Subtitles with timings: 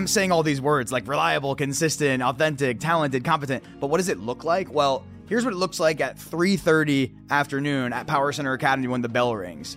[0.00, 4.18] I'm saying all these words like reliable, consistent, authentic, talented, competent, but what does it
[4.18, 4.72] look like?
[4.72, 9.10] Well, here's what it looks like at 3:30 afternoon at Power Center Academy when the
[9.10, 9.76] bell rings.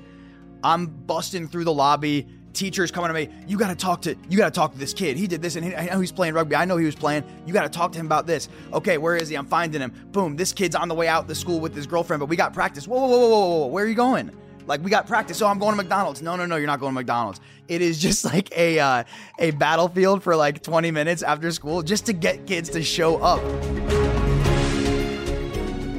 [0.63, 2.25] I'm busting through the lobby.
[2.53, 3.27] Teachers coming to me.
[3.49, 4.15] You got to talk to.
[4.29, 5.17] You got to talk to this kid.
[5.17, 6.55] He did this, and he, I know he's playing rugby.
[6.55, 7.25] I know he was playing.
[7.45, 8.47] You got to talk to him about this.
[8.71, 9.35] Okay, where is he?
[9.35, 9.91] I'm finding him.
[10.13, 10.37] Boom.
[10.37, 12.87] This kid's on the way out the school with his girlfriend, but we got practice.
[12.87, 13.67] Whoa, whoa, whoa, whoa, whoa.
[13.67, 14.31] Where are you going?
[14.65, 15.37] Like we got practice.
[15.37, 16.21] So I'm going to McDonald's.
[16.21, 16.55] No, no, no.
[16.55, 17.39] You're not going to McDonald's.
[17.67, 19.03] It is just like a uh,
[19.39, 23.41] a battlefield for like 20 minutes after school, just to get kids to show up.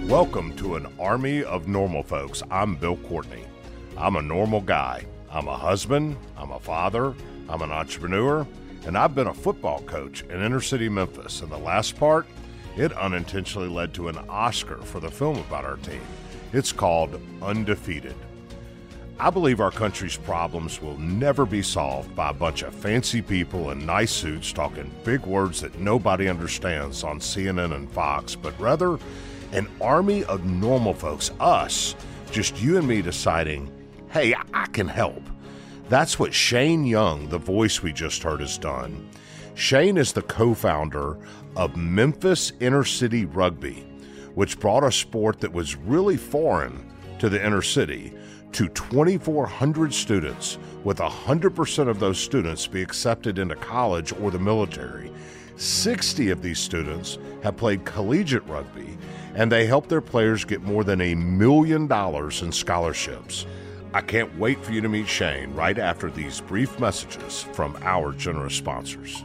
[0.09, 2.43] Welcome to an army of normal folks.
[2.51, 3.45] I'm Bill Courtney.
[3.97, 5.07] I'm a normal guy.
[5.31, 7.13] I'm a husband, I'm a father,
[7.49, 8.47] I'm an entrepreneur,
[8.87, 11.41] and I've been a football coach in inner city Memphis.
[11.41, 12.27] And the last part,
[12.77, 16.03] it unintentionally led to an Oscar for the film about our team.
[16.53, 18.15] It's called Undefeated.
[19.19, 23.71] I believe our country's problems will never be solved by a bunch of fancy people
[23.71, 28.99] in nice suits talking big words that nobody understands on CNN and Fox, but rather
[29.53, 31.95] an army of normal folks, us,
[32.33, 33.71] just you and me deciding
[34.11, 35.23] hey, I can help.
[35.89, 39.09] That's what Shane Young, the voice we just heard, has done.
[39.55, 41.19] Shane is the co founder
[41.57, 43.87] of Memphis Inner City Rugby,
[44.35, 48.13] which brought a sport that was really foreign to the inner city
[48.55, 55.11] to 2,400 students, with 100% of those students be accepted into college or the military.
[55.57, 58.97] 60 of these students have played collegiate rugby,
[59.35, 63.45] and they help their players get more than a million dollars in scholarships.
[63.93, 68.13] I can't wait for you to meet Shane right after these brief messages from our
[68.13, 69.25] generous sponsors.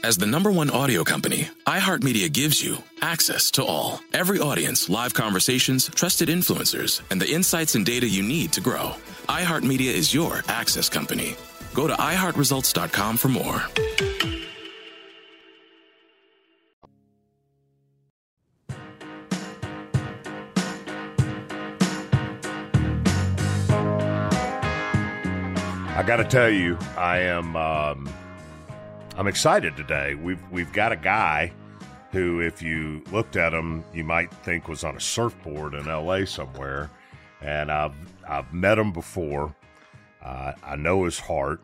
[0.00, 4.00] As the number one audio company, iHeartMedia gives you access to all.
[4.12, 8.94] Every audience, live conversations, trusted influencers, and the insights and data you need to grow.
[9.28, 11.36] iHeartMedia is your access company.
[11.72, 13.62] Go to iHeartResults.com for more.
[25.94, 28.08] I got to tell you, I am um,
[29.14, 30.14] I'm excited today.
[30.14, 31.52] We've we've got a guy
[32.12, 36.26] who, if you looked at him, you might think was on a surfboard in L.A.
[36.26, 36.90] somewhere,
[37.42, 37.94] and I've
[38.26, 39.54] I've met him before.
[40.24, 41.60] Uh, I know his heart,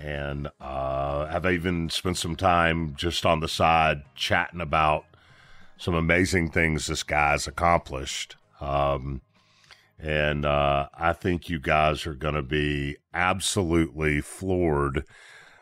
[0.00, 5.04] and uh, I've even spent some time just on the side chatting about
[5.76, 8.34] some amazing things this guy's accomplished.
[8.60, 9.20] Um,
[10.00, 15.04] and uh, I think you guys are going to be absolutely floored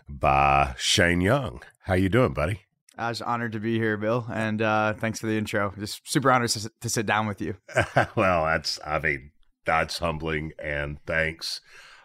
[0.08, 1.62] by Shane Young.
[1.82, 2.60] How you doing, buddy?
[2.96, 5.74] I was honored to be here, Bill, and uh, thanks for the intro.
[5.78, 7.56] Just super honored to, to sit down with you.
[8.16, 9.32] well, that's I mean
[9.66, 11.60] that's humbling, and thanks,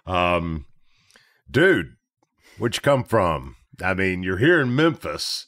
[0.05, 0.65] um,
[1.49, 1.95] dude.
[2.57, 3.55] Where'd you come from?
[3.81, 5.45] I mean, you're here in Memphis,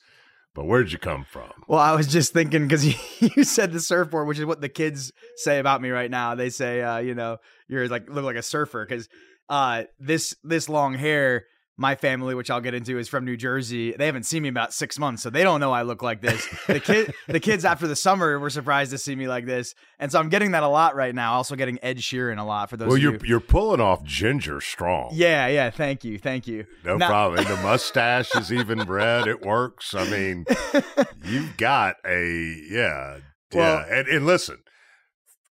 [0.53, 1.51] but where'd you come from?
[1.68, 2.86] Well, I was just thinking because
[3.19, 6.36] you, you said the surfboard, which is what the kids say about me right now.
[6.36, 7.38] They say, uh, you know,
[7.68, 9.09] you're like look like a surfer because
[9.50, 11.45] uh, this this long hair
[11.81, 13.92] my family, which I'll get into, is from New Jersey.
[13.92, 16.22] They haven't seen me in about six months, so they don't know I look like
[16.22, 16.48] this.
[16.68, 20.12] The kid, the kids after the summer were surprised to see me like this, and
[20.12, 21.33] so I'm getting that a lot right now.
[21.33, 22.88] Also getting Ed Sheeran a lot for those.
[22.88, 23.19] Well, you're you.
[23.25, 25.10] you're pulling off ginger strong.
[25.13, 25.69] Yeah, yeah.
[25.72, 26.66] Thank you, thank you.
[26.86, 27.44] No Now- problem.
[27.44, 29.27] The mustache is even red.
[29.27, 29.94] It works.
[29.94, 30.45] I mean,
[31.25, 33.18] you've got a yeah,
[33.54, 33.95] Well- yeah.
[34.00, 34.60] And, and listen,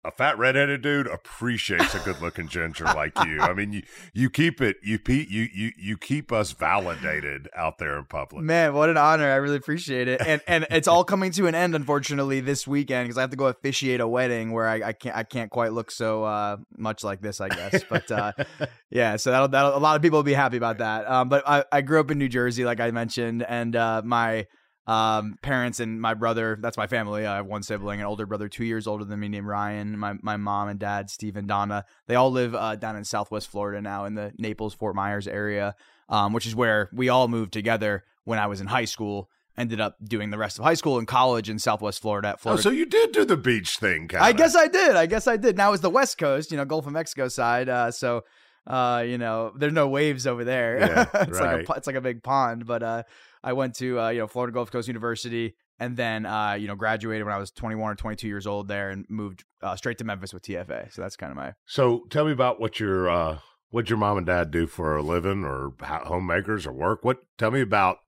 [0.06, 3.42] a fat redheaded dude appreciates a good looking ginger like you.
[3.42, 3.82] I mean, you
[4.14, 8.44] you keep it you you you you keep us validated out there in public.
[8.44, 9.30] Man, what an honor!
[9.30, 13.08] I really appreciate it, and and it's all coming to an end, unfortunately, this weekend
[13.08, 15.74] because I have to go officiate a wedding where I, I can't I can't quite
[15.74, 17.84] look so uh, much like this, I guess.
[17.90, 18.34] But uh,
[18.90, 21.10] yeah, so that'll, that'll a lot of people will be happy about that.
[21.10, 24.46] Um, but I, I grew up in New Jersey, like I mentioned, and uh, my
[24.88, 27.26] um, parents and my brother that's my family.
[27.26, 29.98] I have one sibling, an older brother, two years older than me, named Ryan.
[29.98, 33.50] My my mom and dad, Steve and Donna, they all live uh, down in Southwest
[33.50, 35.76] Florida now, in the Naples Fort Myers area,
[36.10, 39.30] um, which is where we all moved together when I was in high school.
[39.58, 42.28] Ended up doing the rest of high school and college in Southwest Florida.
[42.28, 44.98] At Oh, so you did do the beach thing, kind I guess I did.
[44.98, 45.56] I guess I did.
[45.56, 47.70] Now it's the West Coast, you know, Gulf of Mexico side.
[47.70, 48.26] Uh, so,
[48.68, 50.80] uh, you know, there's no waves over there.
[50.80, 52.66] Yeah, it's like a it's like a big pond.
[52.66, 53.04] But uh,
[53.46, 56.76] I went to uh, you know Florida Gulf Coast University, and then uh, you know
[56.76, 60.04] graduated when I was 21 or 22 years old there, and moved uh, straight to
[60.04, 60.92] Memphis with TFA.
[60.92, 63.38] So that's kind of my So tell me about what your uh,
[63.70, 67.06] what your mom and dad do for a living, or homemakers, or work.
[67.06, 68.00] What tell me about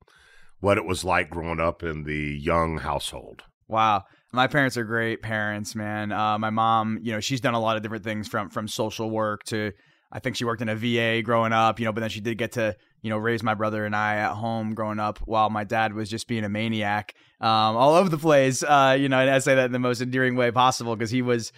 [0.59, 3.43] what it was like growing up in the young household.
[3.67, 4.05] Wow.
[4.33, 6.11] My parents are great parents, man.
[6.11, 9.09] Uh, my mom, you know, she's done a lot of different things from from social
[9.11, 9.71] work to
[10.11, 12.37] I think she worked in a VA growing up, you know, but then she did
[12.37, 15.63] get to, you know, raise my brother and I at home growing up while my
[15.63, 18.63] dad was just being a maniac um, all over the place.
[18.63, 21.21] Uh, you know, and I say that in the most endearing way possible because he
[21.21, 21.51] was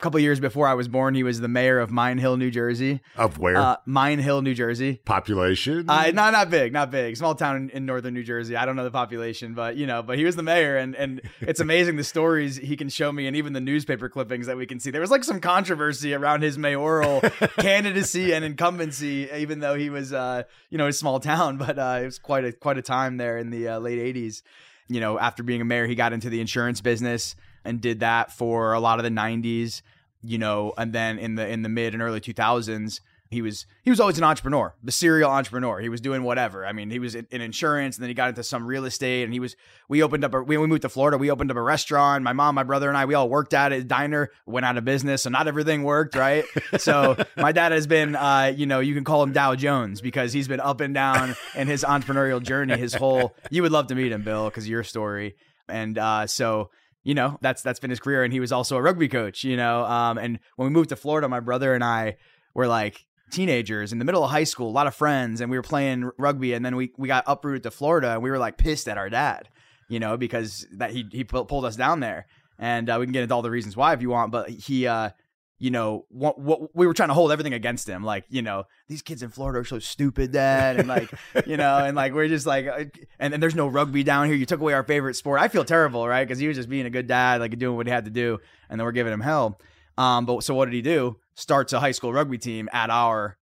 [0.00, 3.00] couple years before I was born, he was the mayor of Mine Hill, New Jersey.
[3.16, 5.00] Of where Uh, Mine Hill, New Jersey.
[5.04, 5.84] population?
[5.88, 7.16] Uh, not not big, not big.
[7.16, 8.56] Small town in, in northern New Jersey.
[8.56, 11.20] I don't know the population, but you know, but he was the mayor, and and
[11.40, 14.66] it's amazing the stories he can show me, and even the newspaper clippings that we
[14.66, 14.90] can see.
[14.90, 17.20] There was like some controversy around his mayoral
[17.58, 21.58] candidacy and incumbency, even though he was, uh, you know, a small town.
[21.70, 24.42] But uh, it was quite a quite a time there in the uh, late '80s.
[24.88, 28.32] You know, after being a mayor, he got into the insurance business and did that
[28.32, 29.82] for a lot of the '90s.
[30.22, 33.90] You know, and then in the in the mid and early 2000s, he was he
[33.90, 35.78] was always an entrepreneur, the serial entrepreneur.
[35.78, 36.66] He was doing whatever.
[36.66, 39.22] I mean, he was in, in insurance, and then he got into some real estate,
[39.22, 39.54] and he was.
[39.88, 41.16] We opened up a when we moved to Florida.
[41.16, 42.24] We opened up a restaurant.
[42.24, 43.86] My mom, my brother, and I, we all worked at it.
[43.86, 46.44] Diner went out of business, so not everything worked, right?
[46.78, 50.32] so my dad has been, uh, you know, you can call him Dow Jones because
[50.32, 52.76] he's been up and down in his entrepreneurial journey.
[52.76, 53.36] His whole.
[53.48, 55.36] You would love to meet him, Bill, because your story,
[55.68, 56.70] and uh, so
[57.02, 59.56] you know that's that's been his career and he was also a rugby coach you
[59.56, 62.16] know um and when we moved to florida my brother and i
[62.54, 65.56] were like teenagers in the middle of high school a lot of friends and we
[65.56, 68.56] were playing rugby and then we we got uprooted to florida and we were like
[68.56, 69.48] pissed at our dad
[69.88, 72.26] you know because that he he pulled us down there
[72.58, 74.86] and uh, we can get into all the reasons why if you want but he
[74.86, 75.10] uh
[75.60, 78.64] you know what, what we were trying to hold everything against him like you know
[78.88, 81.12] these kids in florida are so stupid dad and like
[81.46, 82.84] you know and like we're just like uh,
[83.20, 84.34] and, and there's no rugby down here.
[84.34, 85.40] You took away our favorite sport.
[85.40, 86.26] I feel terrible right?
[86.26, 88.38] Because he was just being a good dad like doing what he had to do
[88.68, 89.60] and then we're giving him hell.
[89.98, 91.18] Um but so what did he do?
[91.34, 93.36] Starts a high school rugby team at our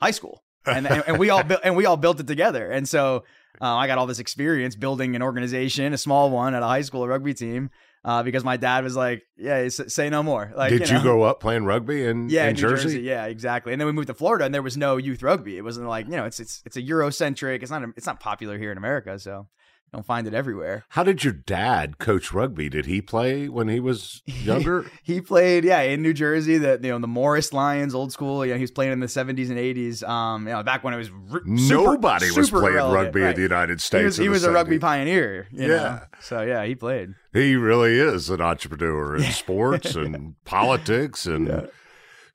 [0.00, 0.42] high school.
[0.66, 2.70] And, and, and we all built and we all built it together.
[2.70, 3.24] And so
[3.60, 6.80] uh, i got all this experience building an organization a small one at a high
[6.80, 7.70] school rugby team
[8.04, 11.02] uh, because my dad was like, "Yeah, say no more." Like, Did you, know?
[11.02, 12.84] grow up playing rugby in, Yeah, in New Jersey?
[12.84, 13.00] Jersey?
[13.00, 13.72] Yeah, exactly.
[13.72, 15.56] And then we moved to Florida, and there was no youth rugby.
[15.56, 17.62] It wasn't like you know, it's it's it's a Eurocentric.
[17.62, 19.46] It's not it's not popular here in America, so you
[19.94, 20.84] don't find it everywhere.
[20.90, 22.68] How did your dad coach rugby?
[22.68, 24.90] Did he play when he was younger?
[25.02, 26.58] He played, yeah, in New Jersey.
[26.58, 28.44] The you know the Morris Lions, old school.
[28.44, 30.02] Know, he was playing in the seventies and eighties.
[30.02, 33.20] Um, you know, back when it was r- super- Nobody was super playing irrelevant, rugby
[33.22, 33.30] right.
[33.30, 34.00] in the United States.
[34.00, 35.46] He was, he was a rugby pioneer.
[35.52, 35.76] You Yeah.
[35.76, 36.00] know?
[36.20, 37.14] So yeah, he played.
[37.32, 41.68] He really is an entrepreneur in sports and politics and.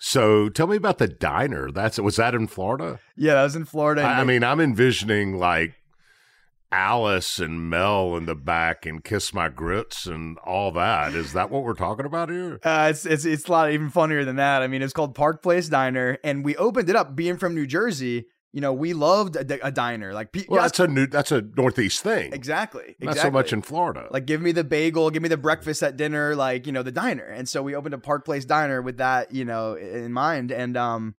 [0.01, 1.71] So tell me about the diner.
[1.71, 2.99] That's was that in Florida?
[3.17, 4.01] Yeah, that was in Florida.
[4.03, 5.73] I, I mean, I'm envisioning like
[6.71, 11.13] Alice and Mel in the back and Kiss My Grits and all that.
[11.15, 12.59] Is that what we're talking about here?
[12.69, 14.61] Uh, it's it's it's a lot even funnier than that.
[14.61, 17.15] I mean, it's called Park Place Diner, and we opened it up.
[17.15, 20.13] Being from New Jersey, you know, we loved a, a diner.
[20.13, 21.07] Like, Well, yes, that's a new.
[21.07, 22.31] That's a Northeast thing.
[22.33, 23.21] exactly, Not exactly.
[23.21, 24.07] so much in Florida.
[24.11, 26.91] like, give me the bagel, give me the breakfast at dinner, like you know, the
[26.91, 27.25] diner.
[27.25, 30.51] And so we opened a Park Place Diner with that, you know, in mind.
[30.51, 31.15] And um,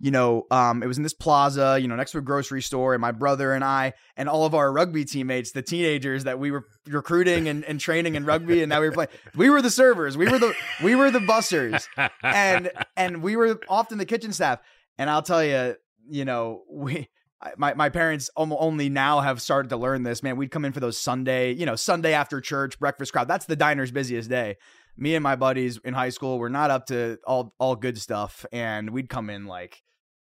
[0.00, 2.94] you know, um, it was in this plaza, you know, next to a grocery store,
[2.94, 6.50] and my brother and I and all of our rugby teammates, the teenagers that we
[6.50, 9.10] were recruiting and, and training in rugby, and now we were playing.
[9.34, 10.16] We were the servers.
[10.16, 11.86] We were the we were the bussers,
[12.22, 14.60] and and we were often the kitchen staff.
[14.98, 15.76] And I'll tell you,
[16.08, 17.08] you know, we
[17.56, 20.22] my my parents only now have started to learn this.
[20.22, 23.28] Man, we'd come in for those Sunday, you know, Sunday after church breakfast crowd.
[23.28, 24.56] That's the diner's busiest day.
[24.96, 28.44] Me and my buddies in high school were not up to all all good stuff,
[28.52, 29.82] and we'd come in like,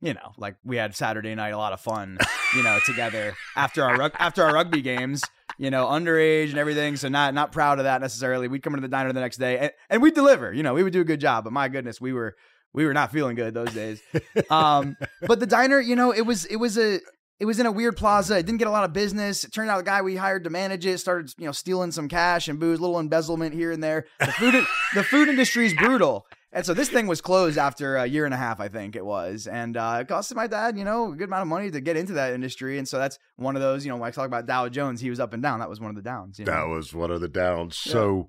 [0.04, 2.18] you know, like we had Saturday night, a lot of fun,
[2.56, 5.24] you know, together after our after our rugby games,
[5.58, 6.98] you know, underage and everything.
[6.98, 8.50] So not not proud of that necessarily.
[8.50, 10.52] We'd come into the diner the next day, and, and we'd deliver.
[10.54, 11.46] You know, we would do a good job.
[11.46, 12.36] But my goodness, we were
[12.74, 14.02] we were not feeling good those days.
[14.50, 17.00] Um, but the diner, you know, it was it was a
[17.40, 18.38] it was in a weird plaza.
[18.38, 19.46] It didn't get a lot of business.
[19.46, 22.10] It turned out the guy we hired to manage it started, you know, stealing some
[22.10, 24.06] cash and booze, little embezzlement here and there.
[24.20, 26.26] The food the food industry is brutal.
[26.56, 29.04] And so this thing was closed after a year and a half, I think it
[29.04, 29.48] was.
[29.48, 31.98] And uh, it costed my dad, you know, a good amount of money to get
[31.98, 32.78] into that industry.
[32.78, 35.10] And so that's one of those, you know, when I talk about Dow Jones, he
[35.10, 35.60] was up and down.
[35.60, 36.38] That was one of the downs.
[36.38, 36.52] You know?
[36.52, 37.76] That was one of the downs.
[37.76, 38.28] So,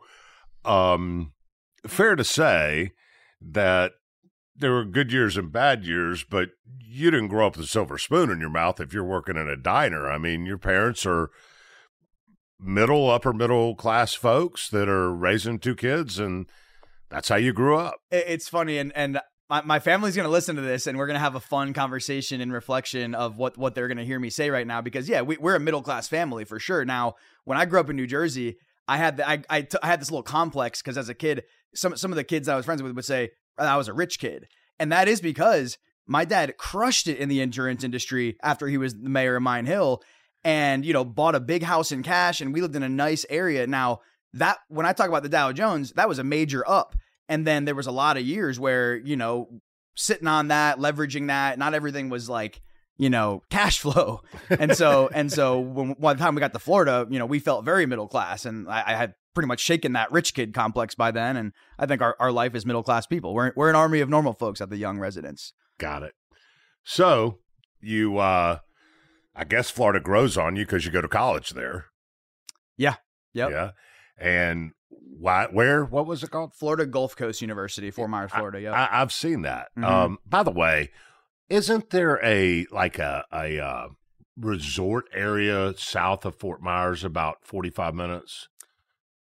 [0.64, 1.34] um,
[1.86, 2.92] fair to say
[3.42, 3.92] that
[4.56, 6.48] there were good years and bad years, but
[6.80, 9.50] you didn't grow up with a silver spoon in your mouth if you're working in
[9.50, 10.10] a diner.
[10.10, 11.28] I mean, your parents are
[12.58, 16.46] middle, upper middle class folks that are raising two kids, and
[17.10, 17.96] that's how you grew up.
[18.10, 19.20] it's funny and and
[19.50, 22.52] my, my family's gonna listen to this and we're gonna have a fun conversation and
[22.52, 25.54] reflection of what what they're gonna hear me say right now because yeah we, we're
[25.54, 26.84] a middle class family for sure.
[26.84, 28.56] Now when i grew up in new jersey
[28.88, 31.44] i had the, I, I, t- I had this little complex because as a kid
[31.74, 34.18] some some of the kids i was friends with would say i was a rich
[34.18, 34.46] kid.
[34.78, 38.94] And that is because my dad crushed it in the insurance industry after he was
[38.94, 40.02] the mayor of mine hill
[40.42, 43.24] and you know bought a big house in cash and we lived in a nice
[43.30, 43.66] area.
[43.66, 44.00] Now
[44.34, 46.94] that when i talk about the dow jones that was a major up
[47.28, 49.48] and then there was a lot of years where, you know,
[49.94, 52.60] sitting on that, leveraging that, not everything was like,
[52.96, 54.22] you know, cash flow.
[54.50, 57.38] And so, and so when, by the time we got to Florida, you know, we
[57.38, 58.44] felt very middle class.
[58.44, 61.36] And I, I had pretty much shaken that rich kid complex by then.
[61.36, 63.34] And I think our, our life is middle class people.
[63.34, 65.52] We're, we're an army of normal folks at the young residents.
[65.78, 66.12] Got it.
[66.84, 67.38] So
[67.80, 68.58] you, uh,
[69.34, 71.86] I guess Florida grows on you because you go to college there.
[72.76, 72.96] Yeah.
[73.32, 73.50] Yep.
[73.50, 73.70] Yeah.
[74.18, 74.72] And
[75.18, 76.54] why, where, what was it called?
[76.54, 78.60] Florida Gulf Coast University, Fort Myers, Florida.
[78.60, 79.68] yeah I, I've seen that.
[79.76, 79.84] Mhm.
[79.84, 80.90] Um, by the way,
[81.48, 83.88] isn't there a like a a uh,
[84.36, 88.48] resort area south of Fort Myers, about forty five minutes?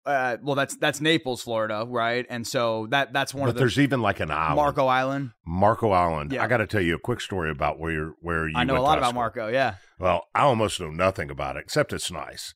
[0.06, 1.86] uh, well, that's, that's Naples, Florida.
[1.88, 2.26] Right.
[2.28, 5.30] And so that, that's one but of the there's even like an island, Marco Island.
[5.46, 6.32] Marco Island.
[6.32, 6.44] Yeah.
[6.44, 8.54] I got to tell you a quick story about where you're, where you.
[8.54, 9.20] I know a lot about school.
[9.20, 9.48] Marco.
[9.48, 9.76] Yeah.
[9.98, 12.52] Well, I almost know nothing about it except it's nice.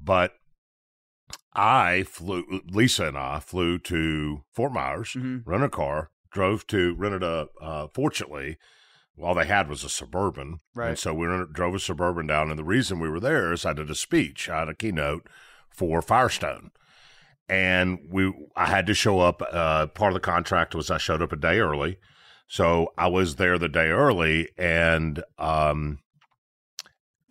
[0.00, 0.32] But
[1.58, 5.42] I flew, Lisa and I flew to Fort Myers, Mhm.
[5.44, 8.58] rented a car, drove to, rented a, uh, fortunately,
[9.20, 10.60] all they had was a Suburban.
[10.74, 10.90] Right.
[10.90, 12.50] And so we rented, drove a Suburban down.
[12.50, 15.26] And the reason we were there is I did a speech, I had a keynote
[15.68, 16.70] for Firestone.
[17.48, 19.42] And we, I had to show up.
[19.50, 21.98] Uh, part of the contract was I showed up a day early.
[22.46, 25.98] So I was there the day early and, um,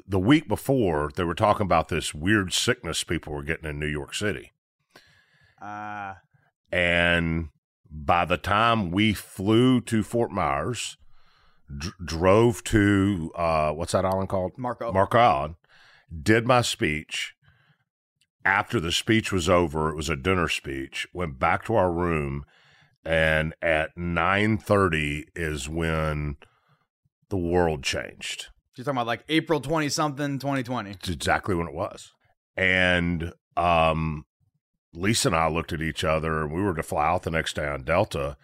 [0.07, 3.87] the week before, they were talking about this weird sickness people were getting in New
[3.87, 4.53] York City.
[5.61, 6.13] Uh,
[6.71, 7.49] And
[7.89, 10.97] by the time we flew to Fort Myers,
[11.75, 14.57] dr- drove to uh, what's that island called?
[14.57, 14.91] Marco.
[14.91, 15.55] Marco Island,
[16.23, 17.33] did my speech.
[18.45, 21.07] After the speech was over, it was a dinner speech.
[21.13, 22.45] Went back to our room,
[23.03, 26.37] and at nine thirty is when
[27.29, 28.47] the world changed.
[28.77, 30.91] You're talking about like April 20 something, 2020.
[30.91, 32.11] It's exactly when it was.
[32.55, 34.25] And um,
[34.93, 37.55] Lisa and I looked at each other, and we were to fly out the next
[37.55, 38.37] day on Delta,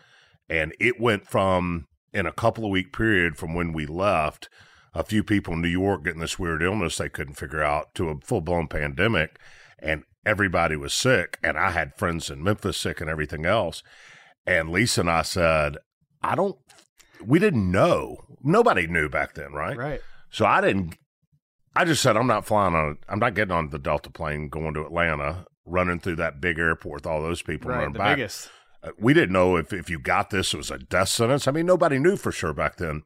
[0.49, 4.49] and it went from in a couple of week period from when we left,
[4.93, 8.09] a few people in New York getting this weird illness they couldn't figure out to
[8.09, 9.39] a full blown pandemic,
[9.79, 13.83] and everybody was sick, and I had friends in Memphis sick and everything else,
[14.45, 15.77] and Lisa and I said,
[16.21, 16.57] I don't.
[17.23, 18.17] We didn't know.
[18.43, 19.77] Nobody knew back then, right?
[19.77, 20.01] Right.
[20.33, 20.95] So I didn't.
[21.75, 22.97] I just said I'm not flying on.
[23.07, 27.01] I'm not getting on the Delta plane going to Atlanta, running through that big airport
[27.03, 27.77] with all those people Right.
[27.77, 28.17] running The back.
[28.17, 28.49] biggest.
[28.83, 31.47] Uh, We didn't know if if you got this, it was a death sentence.
[31.47, 33.03] I mean, nobody knew for sure back then.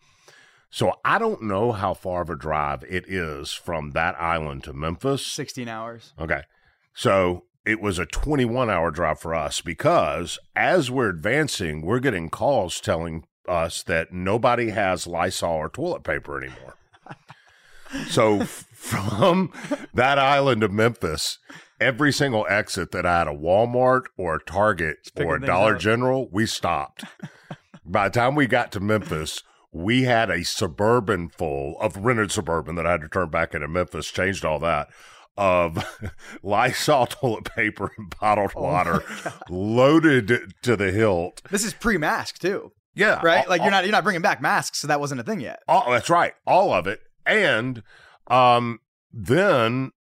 [0.69, 4.73] So I don't know how far of a drive it is from that island to
[4.73, 5.25] Memphis.
[5.25, 6.13] 16 hours.
[6.19, 6.41] Okay.
[6.93, 12.29] So it was a 21 hour drive for us because as we're advancing, we're getting
[12.29, 16.75] calls telling us that nobody has Lysol or toilet paper anymore.
[18.07, 19.51] So from
[19.93, 21.39] that island of Memphis,
[21.79, 25.81] every single exit that I had a Walmart or a Target or a Dollar up.
[25.81, 27.03] General, we stopped.
[27.85, 32.75] By the time we got to Memphis, we had a suburban full of rented suburban
[32.75, 34.87] that I had to turn back into Memphis, changed all that
[35.37, 35.83] of
[36.43, 39.03] Lysol toilet paper and bottled Oh water
[39.49, 41.41] loaded to the hilt.
[41.51, 43.21] This is pre-mask too, Yeah.
[43.23, 43.45] right?
[43.45, 45.59] all- like you're not you're not bringing back masks, so that wasn't a thing yet.
[45.67, 46.33] all- that's right.
[46.45, 46.99] All of it.
[47.25, 47.83] And
[48.27, 48.79] um,
[49.11, 49.91] then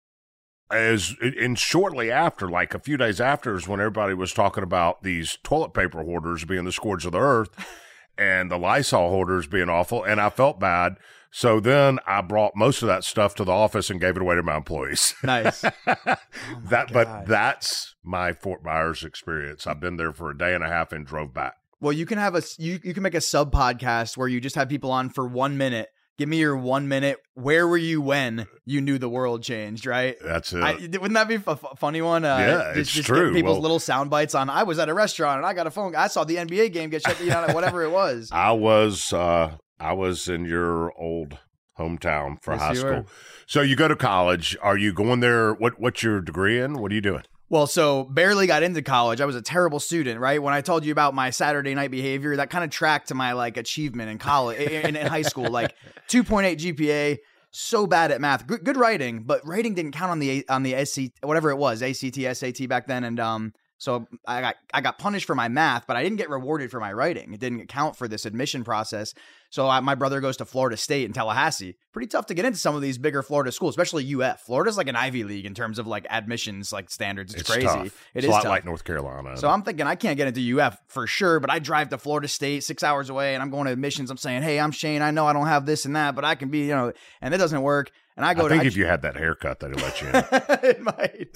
[0.71, 5.03] as and shortly after, like a few days after, is when everybody was talking about
[5.03, 7.51] these toilet paper hoarders being the scourge of the earth
[8.19, 10.97] and the Lysol hoarders being awful, and I felt bad.
[11.31, 14.37] So then I brought most of that stuff to the office and gave it away
[14.37, 15.15] to my employees.
[15.23, 15.61] Nice.
[15.85, 19.67] that, but that's my Fort Myers experience.
[19.67, 21.57] I've been there for a day and a half and drove back.
[21.81, 24.57] Well, you can have a you you can make a sub podcast where you just
[24.57, 25.89] have people on for one minute.
[26.19, 27.19] Give me your one minute.
[27.35, 29.85] Where were you when you knew the world changed?
[29.85, 30.17] Right.
[30.25, 30.63] That's it.
[30.63, 32.25] I, wouldn't that be a f- funny one?
[32.25, 33.35] Uh, Yeah, just, it's just true.
[33.35, 34.49] People's Well- little sound bites on.
[34.49, 35.95] I was at a restaurant and I got a phone.
[35.95, 37.53] I saw the NBA game get shut down.
[37.55, 38.31] whatever it was.
[38.33, 41.37] I was uh I was in your old
[41.79, 42.91] hometown for Yes, high school.
[42.91, 43.05] were.
[43.47, 44.57] So you go to college.
[44.63, 45.53] Are you going there?
[45.53, 46.79] What what's your degree in?
[46.79, 47.25] What are you doing?
[47.49, 49.21] Well, so barely got into college.
[49.21, 50.43] I was a terrible student, right?
[50.43, 53.33] When I told you about my Saturday night behavior, that kind of tracked to my
[53.33, 55.75] like achievement in college, in, in high school, like
[56.09, 57.19] 2.8 GPA.
[57.53, 60.85] So bad at math, good, good writing, but writing didn't count on the on the
[60.85, 64.81] SC whatever it was, ACT, SAT back then, and um, so mm, I got I
[64.81, 67.33] got punished for my math, but I didn't get rewarded for my writing.
[67.33, 69.15] It didn't account for this admission process.
[69.51, 71.77] So I, my brother goes to Florida State in Tallahassee.
[71.93, 74.41] Pretty tough to get into some of these bigger Florida schools, especially UF.
[74.41, 77.35] Florida's like an Ivy League in terms of like admissions like standards.
[77.35, 77.67] It's, crazy.
[77.67, 77.87] Tough.
[77.87, 78.51] It it's is a lot tough.
[78.51, 79.37] like North Carolina.
[79.37, 82.29] So I'm thinking I can't get into UF for sure, but I drive to Florida
[82.29, 84.11] State six hours away and I'm going to admissions.
[84.11, 85.03] I'm saying, hey, I'm Shane.
[85.03, 87.33] I know I don't have this and that, but I can be, you know, and
[87.33, 87.93] it doesn't work.
[88.17, 90.15] And I I go think to if you had that haircut, they'd let you in.
[90.71, 91.29] it might.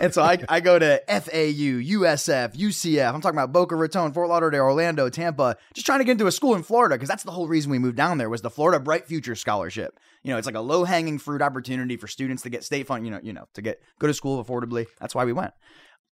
[0.00, 3.14] and so I, I go to FAU, USF, UCF.
[3.14, 5.58] I'm talking about Boca Raton, Fort Lauderdale, Orlando, Tampa.
[5.74, 7.78] Just trying to get into a school in Florida because that's the whole reason we
[7.78, 10.00] moved down there was the Florida Bright Future Scholarship.
[10.22, 13.04] You know, it's like a low hanging fruit opportunity for students to get state fund.
[13.04, 14.86] You know, you know, to get go to school affordably.
[15.00, 15.52] That's why we went.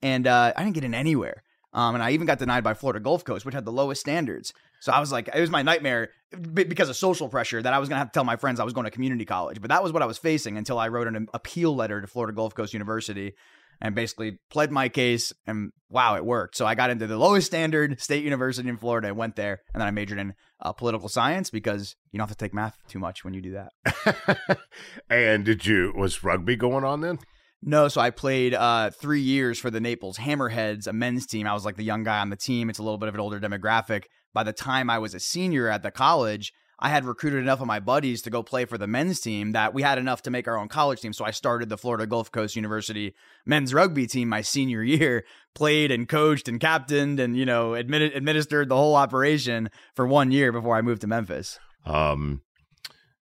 [0.03, 1.43] And uh, I didn't get in anywhere.
[1.73, 4.53] Um, and I even got denied by Florida Gulf Coast, which had the lowest standards.
[4.81, 6.11] So I was like, it was my nightmare
[6.53, 8.65] because of social pressure that I was going to have to tell my friends I
[8.65, 9.61] was going to community college.
[9.61, 12.35] But that was what I was facing until I wrote an appeal letter to Florida
[12.35, 13.35] Gulf Coast University
[13.81, 15.33] and basically pled my case.
[15.47, 16.57] And wow, it worked.
[16.57, 19.61] So I got into the lowest standard state university in Florida and went there.
[19.73, 22.77] And then I majored in uh, political science because you don't have to take math
[22.89, 24.59] too much when you do that.
[25.11, 27.19] and did you was rugby going on then?
[27.63, 31.47] No, so I played uh, three years for the Naples Hammerheads, a men's team.
[31.47, 32.71] I was like the young guy on the team.
[32.71, 34.05] It's a little bit of an older demographic.
[34.33, 37.67] By the time I was a senior at the college, I had recruited enough of
[37.67, 40.49] my buddies to go play for the men's team that we had enough to make
[40.49, 41.13] our own college team.
[41.13, 43.15] So I started the Florida Gulf Coast University
[43.45, 48.71] men's rugby team my senior year, played and coached and captained and, you know, administered
[48.71, 51.59] the whole operation for one year before I moved to Memphis.
[51.85, 52.43] Um,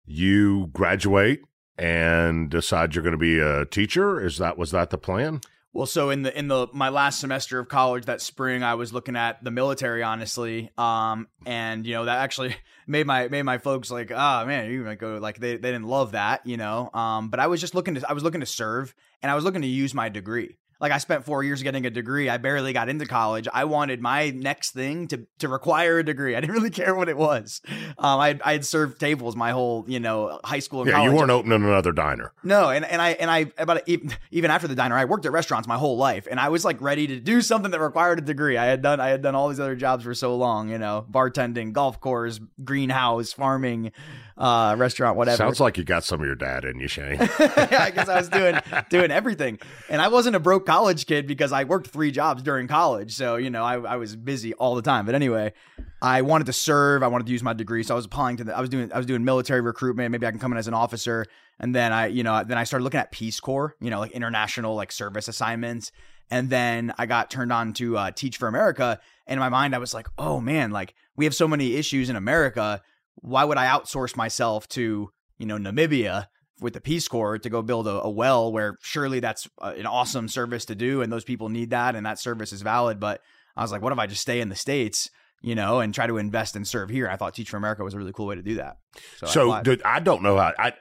[0.05, 1.41] you graduate
[1.79, 4.23] and decide you're going to be a teacher.
[4.23, 5.41] Is that was that the plan?
[5.77, 8.93] Well, so in the in the my last semester of college that spring, I was
[8.93, 12.55] looking at the military, honestly, um, and you know that actually
[12.87, 15.85] made my made my folks like, ah, man, you might go like they they didn't
[15.85, 18.47] love that, you know, um, but I was just looking to I was looking to
[18.47, 20.57] serve, and I was looking to use my degree.
[20.79, 22.29] Like I spent four years getting a degree.
[22.29, 23.47] I barely got into college.
[23.53, 26.35] I wanted my next thing to to require a degree.
[26.35, 27.61] I didn't really care what it was.
[27.97, 31.11] Um, I I had served tables my whole you know high school and Yeah, college.
[31.11, 32.31] you weren't opening another diner.
[32.43, 35.31] No, and, and I and I about even, even after the diner, I worked at
[35.31, 38.21] restaurants my whole life, and I was like ready to do something that required a
[38.21, 38.55] degree.
[38.57, 41.05] I had done I had done all these other jobs for so long, you know,
[41.09, 43.91] bartending, golf course, greenhouse, farming,
[44.37, 45.37] uh, restaurant, whatever.
[45.37, 47.17] Sounds like you got some of your dad in you, Shane.
[47.39, 48.59] yeah, I guess I was doing
[48.91, 49.57] doing everything,
[49.89, 53.37] and I wasn't a broke college kid because I worked three jobs during college, so
[53.37, 55.05] you know I, I was busy all the time.
[55.05, 55.53] But anyway,
[56.01, 57.01] I wanted to serve.
[57.01, 58.55] I wanted to use my degree, so I was applying to the.
[58.55, 60.11] I was doing I was doing military recruitment.
[60.11, 61.25] Maybe I can come in as an officer,
[61.59, 64.11] and then I you know then I started looking at Peace Corps, you know, like
[64.11, 65.91] international like service assignments,
[66.29, 68.99] and then I got turned on to uh, Teach for America.
[69.25, 72.09] And in my mind, I was like, oh man, like we have so many issues
[72.09, 72.81] in America.
[73.15, 76.27] Why would I outsource myself to you know Namibia?
[76.59, 79.85] With the Peace Corps to go build a, a well where surely that's uh, an
[79.85, 82.99] awesome service to do and those people need that and that service is valid.
[82.99, 83.21] But
[83.55, 85.09] I was like, what if I just stay in the States,
[85.41, 87.07] you know, and try to invest and serve here?
[87.09, 88.77] I thought Teach for America was a really cool way to do that.
[89.17, 90.73] So, I So did, I don't know how I, I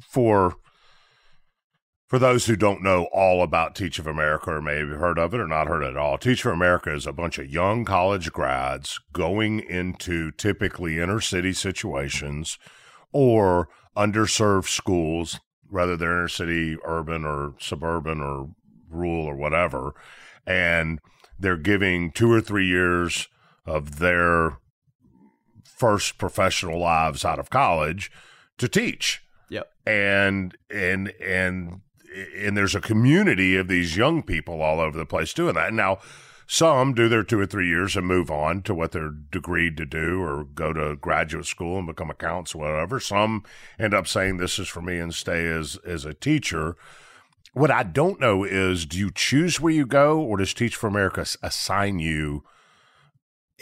[0.00, 0.54] for
[2.06, 5.40] for those who don't know all about Teach of America or maybe heard of it
[5.40, 6.16] or not heard it at all.
[6.16, 11.52] Teach for America is a bunch of young college grads going into typically inner city
[11.52, 12.56] situations
[13.10, 18.50] or underserved schools, whether they're inner city, urban or suburban or
[18.90, 19.94] rural or whatever,
[20.46, 21.00] and
[21.38, 23.28] they're giving two or three years
[23.66, 24.58] of their
[25.64, 28.10] first professional lives out of college
[28.58, 29.70] to teach yep.
[29.86, 31.80] and and and
[32.36, 35.98] and there's a community of these young people all over the place doing that now
[36.46, 39.86] Some do their two or three years and move on to what they're degreed to
[39.86, 43.00] do or go to graduate school and become accountants or whatever.
[43.00, 43.44] Some
[43.78, 46.76] end up saying this is for me and stay as, as a teacher.
[47.54, 50.86] What I don't know is do you choose where you go or does Teach for
[50.88, 52.44] America assign you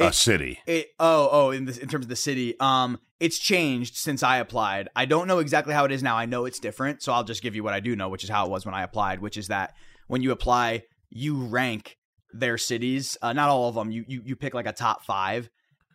[0.01, 0.59] a It- city?
[0.67, 4.39] It, oh, oh, in this, in terms of the city, um, it's changed since I
[4.39, 4.89] applied.
[4.97, 6.17] I don't know exactly how it is now.
[6.17, 8.31] I know it's different, so I'll just give you what I do know, which is
[8.31, 9.21] how it was when I applied.
[9.21, 9.75] Which is that
[10.09, 11.99] when you apply, you rank
[12.33, 13.17] their cities.
[13.23, 13.91] Uh, not all of them.
[13.91, 15.51] You you you pick like a top five,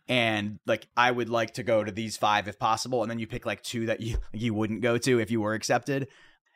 [0.08, 3.26] and like I would like to go to these five if possible, and then you
[3.26, 6.08] pick like two that you you wouldn't go to if you were accepted.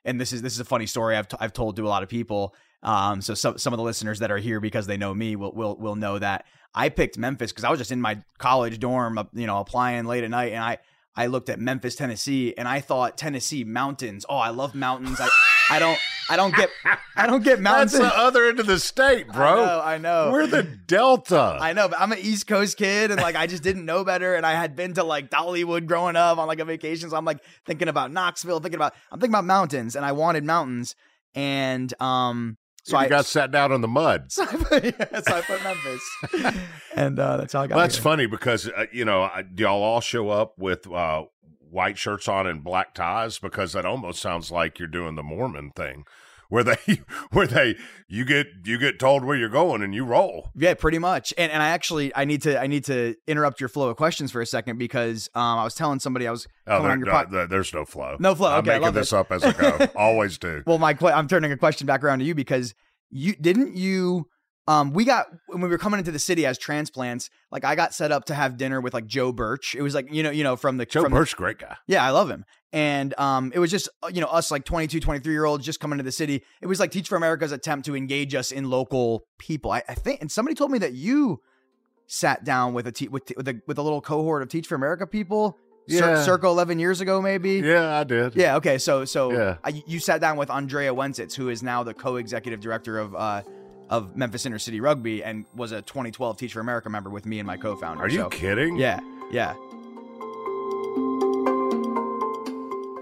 [0.05, 2.03] And this is this is a funny story I've t- I've told to a lot
[2.03, 2.55] of people.
[2.83, 5.53] Um, so some some of the listeners that are here because they know me will
[5.53, 9.29] will will know that I picked Memphis because I was just in my college dorm,
[9.35, 10.79] you know, applying late at night, and I
[11.15, 14.25] I looked at Memphis, Tennessee, and I thought Tennessee mountains.
[14.29, 15.21] Oh, I love mountains.
[15.21, 15.29] I
[15.71, 15.99] I don't
[16.33, 16.71] I don't get
[17.15, 17.99] I don't get That's mountains.
[17.99, 19.63] the other end of the state, bro.
[19.63, 20.31] I know, I know.
[20.33, 21.59] We're the Delta.
[21.61, 24.35] I know, but I'm an East Coast kid, and like I just didn't know better.
[24.35, 27.27] And I had been to like Dollywood growing up on like a vacation, so I'm
[27.27, 30.95] like thinking about Knoxville, thinking about I'm thinking about mountains, and I wanted mountains,
[31.35, 34.25] and um, so you I got sat down in the mud.
[34.33, 36.57] so I put, yeah, so I put Memphis,
[36.97, 37.77] and uh, that's how I got.
[37.77, 38.03] Well, that's here.
[38.03, 41.25] funny because uh, you know I- do y'all all show up with uh,
[41.73, 45.71] white shirts on and black ties because that almost sounds like you're doing the Mormon
[45.75, 46.05] thing,
[46.49, 46.77] where they
[47.33, 47.77] where they
[48.09, 50.51] you get you get told where you're going and you roll.
[50.55, 51.33] Yeah, pretty much.
[51.39, 54.31] And and I actually I need to I need to interrupt your flow of questions
[54.31, 57.47] for a second because um I was telling somebody I was Oh, there, no, there-
[57.47, 58.17] there's no flow.
[58.21, 58.51] No flow.
[58.53, 59.17] I'm Okay, making this it.
[59.17, 59.87] up as I go.
[59.97, 60.63] Always do.
[60.67, 62.75] Well, my I'm turning a question back around to you because
[63.11, 64.27] you didn't you
[64.69, 67.93] um we got when we were coming into the city as transplants like I got
[67.95, 69.75] set up to have dinner with like Joe Birch.
[69.75, 71.77] It was like you know you know from the Joe from Birch, great guy.
[71.89, 72.45] yeah, I love him.
[72.73, 75.81] And um it was just uh, you know us like 22 23 year olds just
[75.81, 76.43] coming to the city.
[76.61, 79.73] It was like Teach for America's attempt to engage us in local people.
[79.73, 81.41] I, I think and somebody told me that you
[82.07, 84.75] sat down with a te- with with a, with a little cohort of Teach for
[84.75, 86.23] America people cir- Yeah.
[86.23, 87.55] circa 11 years ago maybe.
[87.55, 88.37] Yeah, I did.
[88.37, 88.57] Yeah.
[88.57, 88.79] Okay.
[88.79, 89.57] So so Yeah.
[89.65, 93.43] I, you sat down with Andrea Wensitz, who is now the co-executive director of uh,
[93.93, 97.39] of Memphis Inner City Rugby, and was a 2012 Teach for America member with me
[97.39, 98.03] and my co-founder.
[98.03, 98.77] Are you So, kidding?
[98.77, 99.01] Yeah.
[99.31, 99.55] Yeah.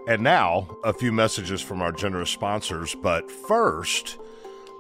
[0.09, 2.96] And now, a few messages from our generous sponsors.
[2.96, 4.18] But first,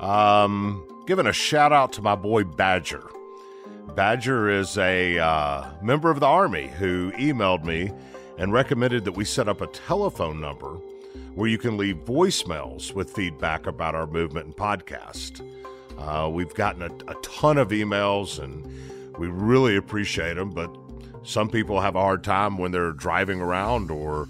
[0.00, 3.08] um, giving a shout out to my boy Badger.
[3.94, 7.92] Badger is a uh, member of the Army who emailed me
[8.36, 10.78] and recommended that we set up a telephone number
[11.34, 15.40] where you can leave voicemails with feedback about our movement and podcast.
[16.00, 18.64] Uh, we've gotten a, a ton of emails and
[19.18, 20.74] we really appreciate them, but
[21.22, 24.26] some people have a hard time when they're driving around or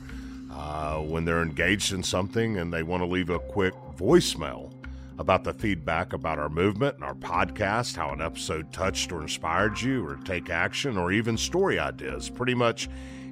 [0.52, 4.72] uh, when they're engaged in something and they want to leave a quick voicemail
[5.20, 9.80] about the feedback about our movement and our podcast, how an episode touched or inspired
[9.80, 12.30] you, or take action, or even story ideas.
[12.30, 12.88] Pretty much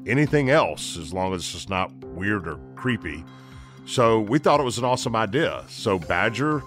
[0.07, 3.24] anything else, as long as it's not weird or creepy.
[3.87, 5.64] So we thought it was an awesome idea.
[5.68, 6.62] So, Badger,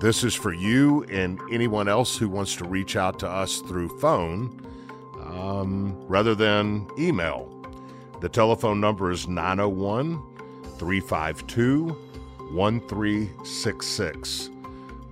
[0.00, 3.88] this is for you and anyone else who wants to reach out to us through
[4.00, 4.66] phone
[5.26, 7.48] um, rather than email.
[8.20, 10.22] The telephone number is 901
[10.78, 11.96] 352
[12.50, 14.50] 1366.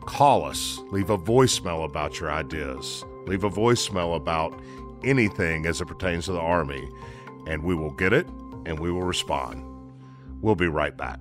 [0.07, 4.59] Call us, leave a voicemail about your ideas, leave a voicemail about
[5.05, 6.89] anything as it pertains to the Army,
[7.47, 8.27] and we will get it
[8.65, 9.63] and we will respond.
[10.41, 11.21] We'll be right back.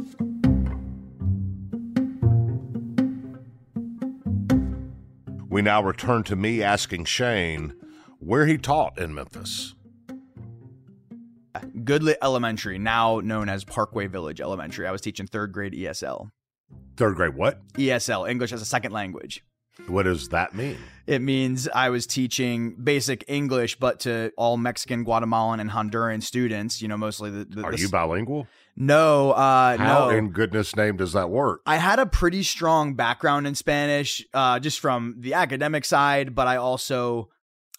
[5.51, 7.73] We now return to me asking Shane
[8.19, 9.75] where he taught in Memphis.
[11.83, 14.87] Goodlett Elementary, now known as Parkway Village Elementary.
[14.87, 16.29] I was teaching third grade ESL.
[16.95, 17.59] Third grade, what?
[17.73, 19.43] ESL, English as a second language.
[19.87, 20.77] What does that mean?
[21.05, 26.81] It means I was teaching basic English, but to all Mexican, Guatemalan, and Honduran students.
[26.81, 27.43] You know, mostly the.
[27.43, 28.47] the Are the- you bilingual?
[28.75, 30.09] No, uh, How no.
[30.09, 31.61] in goodness name does that work?
[31.65, 36.47] I had a pretty strong background in Spanish, uh, just from the academic side, but
[36.47, 37.29] I also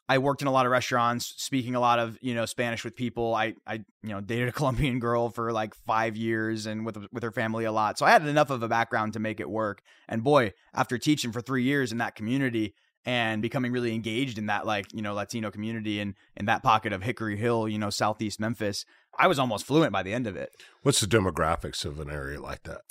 [0.08, 2.94] I worked in a lot of restaurants, speaking a lot of you know Spanish with
[2.94, 3.34] people.
[3.34, 7.22] I I you know dated a Colombian girl for like five years and with with
[7.22, 9.82] her family a lot, so I had enough of a background to make it work.
[10.08, 12.74] And boy, after teaching for three years in that community
[13.04, 16.92] and becoming really engaged in that like you know Latino community and in that pocket
[16.92, 18.84] of Hickory Hill, you know Southeast Memphis,
[19.18, 20.54] I was almost fluent by the end of it.
[20.82, 22.82] What's the demographics of an area like that?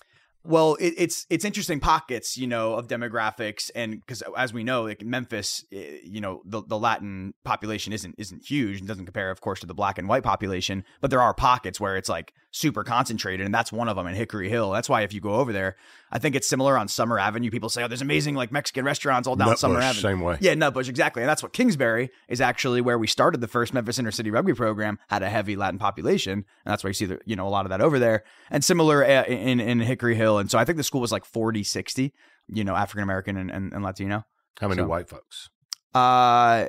[0.43, 4.83] Well, it, it's it's interesting pockets, you know, of demographics, and because as we know,
[4.83, 9.29] like Memphis, eh, you know, the, the Latin population isn't isn't huge and doesn't compare,
[9.29, 10.83] of course, to the black and white population.
[10.99, 14.15] But there are pockets where it's like super concentrated, and that's one of them in
[14.15, 14.71] Hickory Hill.
[14.71, 15.75] That's why if you go over there,
[16.11, 17.51] I think it's similar on Summer Avenue.
[17.51, 20.37] People say, "Oh, there's amazing like Mexican restaurants all down Summer Avenue." same way.
[20.41, 23.99] Yeah, Nutbush, exactly, and that's what Kingsbury is actually where we started the first Memphis
[23.99, 24.97] inner city Rugby program.
[25.07, 27.67] Had a heavy Latin population, and that's why you see the you know a lot
[27.67, 30.30] of that over there, and similar uh, in in Hickory Hill.
[30.37, 32.13] And so I think the school was like 40, 60,
[32.49, 34.23] you know, African American and, and, and Latino.
[34.59, 35.49] How many So- white folks?
[35.93, 36.67] Uh,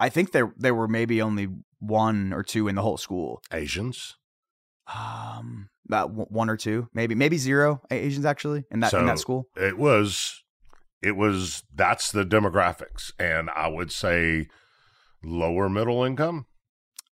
[0.00, 3.40] I think there there were maybe only one or two in the whole school.
[3.52, 4.16] Asians?
[4.92, 9.46] Um, about one or two, maybe maybe zero Asians actually in that in that school.
[9.56, 10.42] It was,
[11.02, 13.12] it was, that's the demographics.
[13.18, 14.46] And I would say
[15.22, 16.46] lower middle income.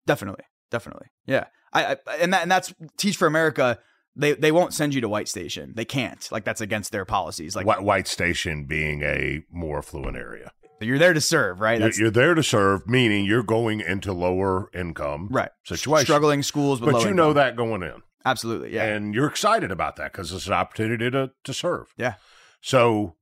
[0.06, 1.46] Definitely, definitely, yeah.
[1.72, 3.78] I, I and that and that's Teach for America.
[4.18, 5.72] They they won't send you to White Station.
[5.76, 6.28] They can't.
[6.32, 7.54] Like that's against their policies.
[7.54, 10.50] Like White, White Station being a more affluent area.
[10.80, 11.80] you're there to serve, right?
[11.80, 15.50] You're, you're there to serve, meaning you're going into lower income right.
[15.64, 16.06] situation.
[16.06, 18.02] Struggling schools, But you know that going in.
[18.26, 21.94] absolutely, yeah, And you're excited about that because it's an opportunity to, to serve.
[21.96, 22.14] yeah.
[22.60, 23.14] So,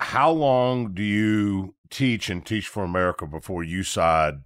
[0.00, 4.40] how long do you teach and teach for America before you decide,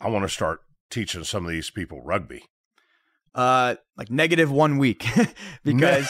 [0.00, 2.44] I want to start teaching some of these people rugby?
[3.32, 5.06] Uh, like negative one week
[5.64, 6.08] because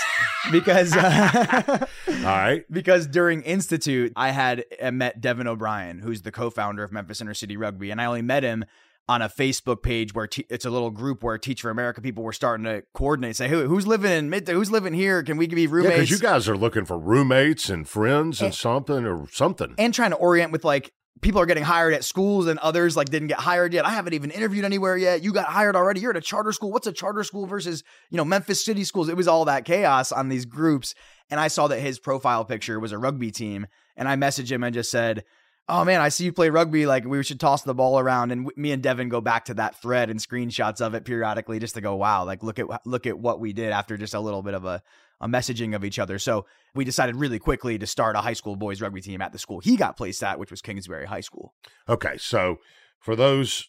[0.50, 2.64] because uh, All right.
[2.70, 7.34] because during institute I had uh, met Devin O'Brien, who's the co-founder of Memphis Inner
[7.34, 8.64] City Rugby, and I only met him
[9.06, 12.22] on a Facebook page where te- it's a little group where Teach for America people
[12.22, 15.22] were starting to coordinate, say, Who, who's living in mid, who's living here?
[15.22, 15.96] Can we be roommates?
[15.96, 19.74] because you guys are looking for roommates and friends and something or something.
[19.78, 23.08] and trying to orient with like people are getting hired at schools and others like
[23.08, 23.84] didn't get hired yet.
[23.84, 25.22] I haven't even interviewed anywhere yet.
[25.22, 26.00] You got hired already.
[26.00, 26.72] You're at a charter school.
[26.72, 29.08] What's a charter school versus, you know, Memphis City schools?
[29.08, 30.94] It was all that chaos on these groups.
[31.30, 33.66] And I saw that his profile picture was a rugby team.
[33.96, 35.24] And I messaged him and just said,
[35.68, 36.86] Oh man, I see you play rugby.
[36.86, 39.80] Like we should toss the ball around, and me and Devin go back to that
[39.80, 43.16] thread and screenshots of it periodically, just to go, wow, like look at look at
[43.16, 44.82] what we did after just a little bit of a
[45.20, 46.18] a messaging of each other.
[46.18, 49.38] So we decided really quickly to start a high school boys rugby team at the
[49.38, 51.54] school he got placed at, which was Kingsbury High School.
[51.88, 52.58] Okay, so
[52.98, 53.68] for those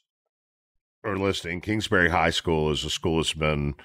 [1.03, 3.75] are listening, Kingsbury High School is a school that's been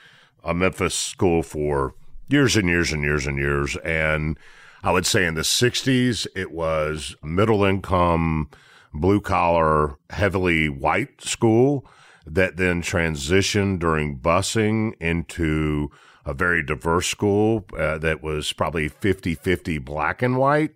[0.45, 1.95] a Memphis school for
[2.29, 3.77] years and years and years and years.
[3.79, 4.39] And
[4.83, 8.51] I would say in the 60s, it was middle income,
[8.93, 11.87] blue collar, heavily white school.
[12.27, 15.89] that then transitioned during busing into
[16.27, 20.73] a very diverse school uh, that was probably 50 50 black and white,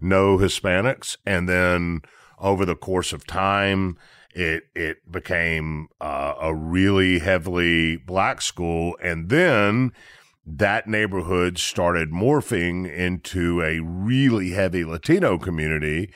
[0.00, 1.16] no Hispanics.
[1.26, 2.02] And then
[2.38, 3.96] over the course of time,
[4.34, 9.92] it it became uh, a really heavily black school, and then
[10.46, 16.12] that neighborhood started morphing into a really heavy Latino community,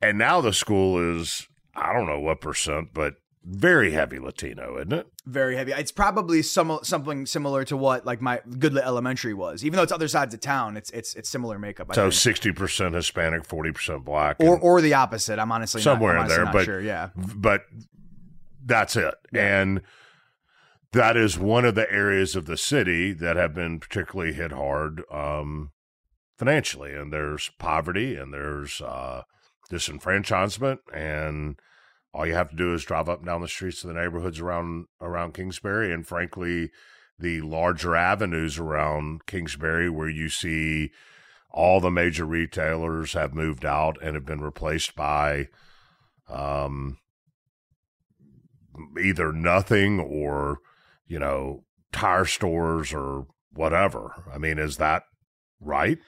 [0.00, 3.14] and now the school is I don't know what percent, but
[3.48, 5.06] very heavy Latino, isn't it?
[5.24, 5.72] Very heavy.
[5.72, 9.64] It's probably some something similar to what like my Goodlett Elementary was.
[9.64, 11.88] Even though it's other sides of town, it's it's it's similar makeup.
[11.90, 15.38] I So sixty percent Hispanic, forty percent black, or or the opposite.
[15.38, 16.80] I'm honestly somewhere not, I'm in there, not but sure.
[16.80, 17.62] Yeah, but
[18.64, 19.14] that's it.
[19.32, 19.82] And
[20.92, 25.02] that is one of the areas of the city that have been particularly hit hard
[25.10, 25.70] um,
[26.36, 26.94] financially.
[26.94, 29.22] And there's poverty and there's uh,
[29.70, 30.78] disenfranchisement.
[30.92, 31.60] And
[32.16, 34.40] all you have to do is drive up and down the streets of the neighborhoods
[34.40, 35.92] around around Kingsbury.
[35.92, 36.70] And frankly,
[37.18, 40.92] the larger avenues around Kingsbury where you see
[41.50, 45.48] all the major retailers have moved out and have been replaced by
[46.30, 46.96] um,
[48.98, 50.60] either nothing or
[51.06, 54.24] you know tire stores or whatever.
[54.32, 55.02] I mean, is that
[55.60, 55.98] right?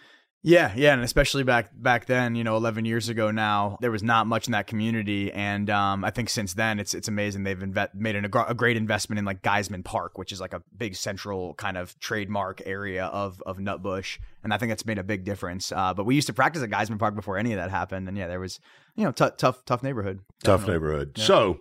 [0.42, 4.05] Yeah, yeah, and especially back back then, you know, 11 years ago now, there was
[4.05, 7.59] not much in that community, and um, I think since then, it's it's amazing they've
[7.59, 10.94] inve- made an, a, great investment in like Gaisman Park, which is like a big
[10.94, 15.24] central kind of trademark area of of Nutbush, and I think that's made a big
[15.24, 15.72] difference.
[15.72, 18.16] Uh, but we used to practice at Gaisman Park before any of that happened, and
[18.16, 18.61] yeah, there was
[18.94, 20.74] you know t- tough tough neighborhood, Tough Definitely.
[20.74, 21.12] neighborhood.
[21.16, 21.24] Yeah.
[21.24, 21.61] So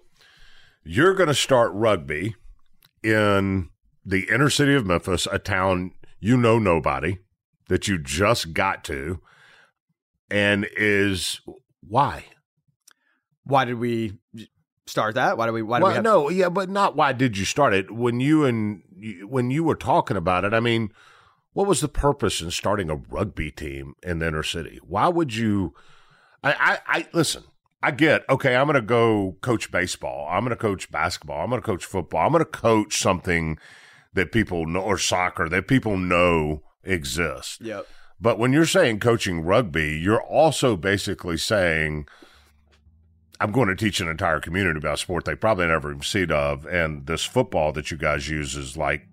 [0.83, 2.35] you're going to start rugby
[3.03, 3.69] in
[4.05, 7.17] the inner city of Memphis, a town you know nobody
[7.69, 9.19] that you just got to,
[10.29, 11.41] and is
[11.81, 12.25] why?
[13.43, 14.19] Why did we
[14.85, 15.37] start that?
[15.37, 15.61] Why did we?
[15.61, 17.91] Why did well, we have- no, yeah, but not why did you start it?
[17.91, 18.81] When you and
[19.23, 20.89] when you were talking about it, I mean,
[21.53, 24.79] what was the purpose in starting a rugby team in the inner city?
[24.83, 25.73] Why would you?
[26.43, 27.43] I, I, I listen.
[27.81, 28.55] I get okay.
[28.55, 30.27] I'm going to go coach baseball.
[30.29, 31.43] I'm going to coach basketball.
[31.43, 32.25] I'm going to coach football.
[32.25, 33.57] I'm going to coach something
[34.13, 37.59] that people know or soccer that people know exists.
[37.61, 37.85] Yep.
[38.19, 42.07] But when you're saying coaching rugby, you're also basically saying,
[43.39, 46.31] I'm going to teach an entire community about a sport they probably never even seen
[46.31, 46.65] of.
[46.65, 49.07] And this football that you guys use is like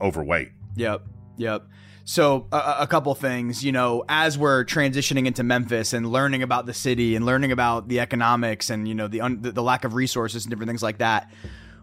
[0.00, 0.52] overweight.
[0.76, 1.02] Yep.
[1.36, 1.66] Yep.
[2.08, 6.64] So a, a couple things, you know, as we're transitioning into Memphis and learning about
[6.64, 9.84] the city and learning about the economics and you know the un, the, the lack
[9.84, 11.32] of resources and different things like that,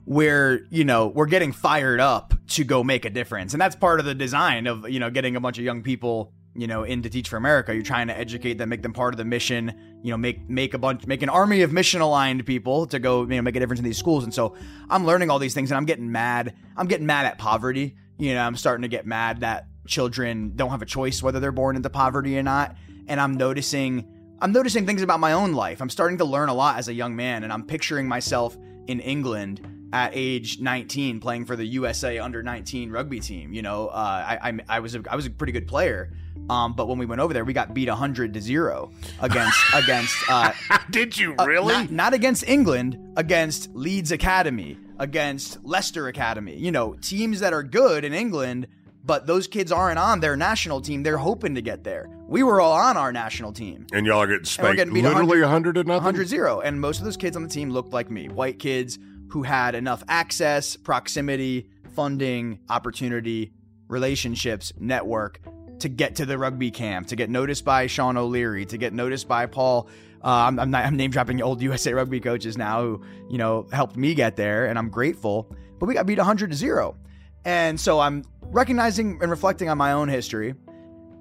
[0.06, 4.00] where you know we're getting fired up to go make a difference, and that's part
[4.00, 7.02] of the design of you know getting a bunch of young people you know in
[7.02, 7.74] to teach for America.
[7.74, 9.74] You're trying to educate them, make them part of the mission.
[10.04, 13.22] You know, make make a bunch, make an army of mission aligned people to go
[13.22, 14.24] you know make a difference in these schools.
[14.24, 14.56] And so
[14.90, 16.54] I'm learning all these things, and I'm getting mad.
[16.76, 17.96] I'm getting mad at poverty.
[18.18, 21.52] You know, I'm starting to get mad that children don't have a choice whether they're
[21.52, 22.76] born into poverty or not.
[23.08, 24.08] And I'm noticing
[24.40, 25.82] I'm noticing things about my own life.
[25.82, 29.00] I'm starting to learn a lot as a young man, and I'm picturing myself in
[29.00, 29.62] England
[29.94, 33.54] at age 19 playing for the USA under 19 rugby team.
[33.54, 33.94] You know, uh,
[34.42, 36.12] I, I I was a, I was a pretty good player,
[36.50, 40.16] um, but when we went over there, we got beat 100 to zero against against.
[40.28, 40.52] Uh,
[40.90, 41.74] Did you uh, really?
[41.74, 46.58] not, not against England, against Leeds Academy, against Leicester Academy.
[46.58, 48.68] You know, teams that are good in England,
[49.06, 51.04] but those kids aren't on their national team.
[51.04, 52.10] They're hoping to get there.
[52.28, 53.86] We were all on our national team.
[53.94, 56.04] and y'all are getting And we're spanked getting beat literally 100 to nothing?
[56.04, 56.62] 100 0.
[56.62, 58.98] And most of those kids on the team looked like me white kids
[59.34, 63.52] who had enough access, proximity, funding, opportunity,
[63.88, 65.40] relationships, network
[65.80, 69.28] to get to the rugby camp, to get noticed by Sean O'Leary, to get noticed
[69.28, 69.90] by Paul.
[70.24, 73.68] Uh, I'm, I'm, not, I'm name dropping old USA rugby coaches now who, you know,
[73.74, 75.52] helped me get there, and I'm grateful.
[75.80, 76.96] But we got beat 100 to 0.
[77.44, 80.54] And so I'm recognizing and reflecting on my own history.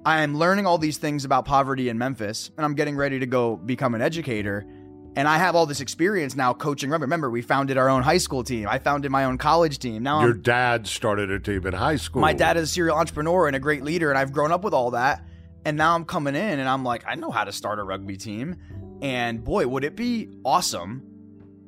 [0.05, 3.55] I'm learning all these things about poverty in Memphis, and I'm getting ready to go
[3.55, 4.67] become an educator.
[5.15, 7.03] And I have all this experience now coaching rugby.
[7.03, 8.67] Remember, we founded our own high school team.
[8.67, 10.01] I founded my own college team.
[10.01, 12.21] Now Your I'm, dad started a team in high school.
[12.21, 14.73] my dad is a serial entrepreneur and a great leader, and I've grown up with
[14.73, 15.23] all that.
[15.65, 18.17] And now I'm coming in, and I'm like, I know how to start a rugby
[18.17, 18.55] team.
[19.01, 21.03] And boy, would it be awesome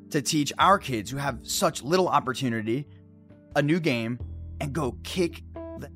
[0.10, 2.88] to teach our kids who have such little opportunity
[3.56, 4.20] a new game
[4.60, 5.44] and go kick
[5.80, 5.90] the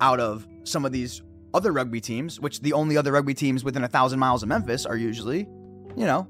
[0.00, 1.22] out of some of these
[1.54, 4.86] other rugby teams, which the only other rugby teams within a thousand miles of Memphis
[4.86, 5.40] are usually,
[5.96, 6.26] you know,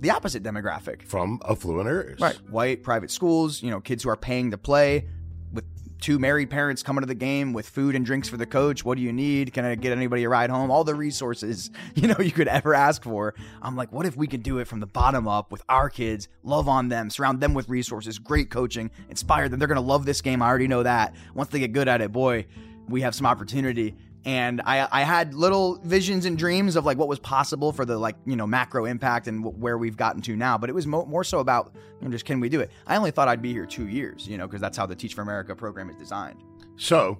[0.00, 1.02] the opposite demographic.
[1.02, 2.20] from affluent areas.
[2.20, 2.36] Right.
[2.50, 5.06] White private schools, you know, kids who are paying to play
[5.52, 5.64] with
[6.00, 8.84] two married parents coming to the game with food and drinks for the coach.
[8.84, 9.52] What do you need?
[9.52, 10.70] Can I get anybody a ride home?
[10.70, 13.34] All the resources, you know, you could ever ask for.
[13.60, 16.28] I'm like, what if we could do it from the bottom up with our kids,
[16.42, 19.58] love on them, surround them with resources, great coaching, inspire them.
[19.58, 20.42] They're going to love this game.
[20.42, 21.14] I already know that.
[21.34, 22.46] Once they get good at it, boy,
[22.88, 23.94] we have some opportunity
[24.24, 27.96] and I, I had little visions and dreams of like what was possible for the
[27.98, 30.86] like you know macro impact and w- where we've gotten to now but it was
[30.86, 33.40] mo- more so about you know, just can we do it i only thought i'd
[33.40, 35.96] be here two years you know because that's how the teach for america program is
[35.96, 36.38] designed
[36.76, 37.18] So,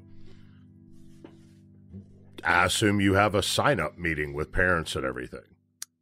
[2.45, 5.41] I assume you have a sign up meeting with parents and everything.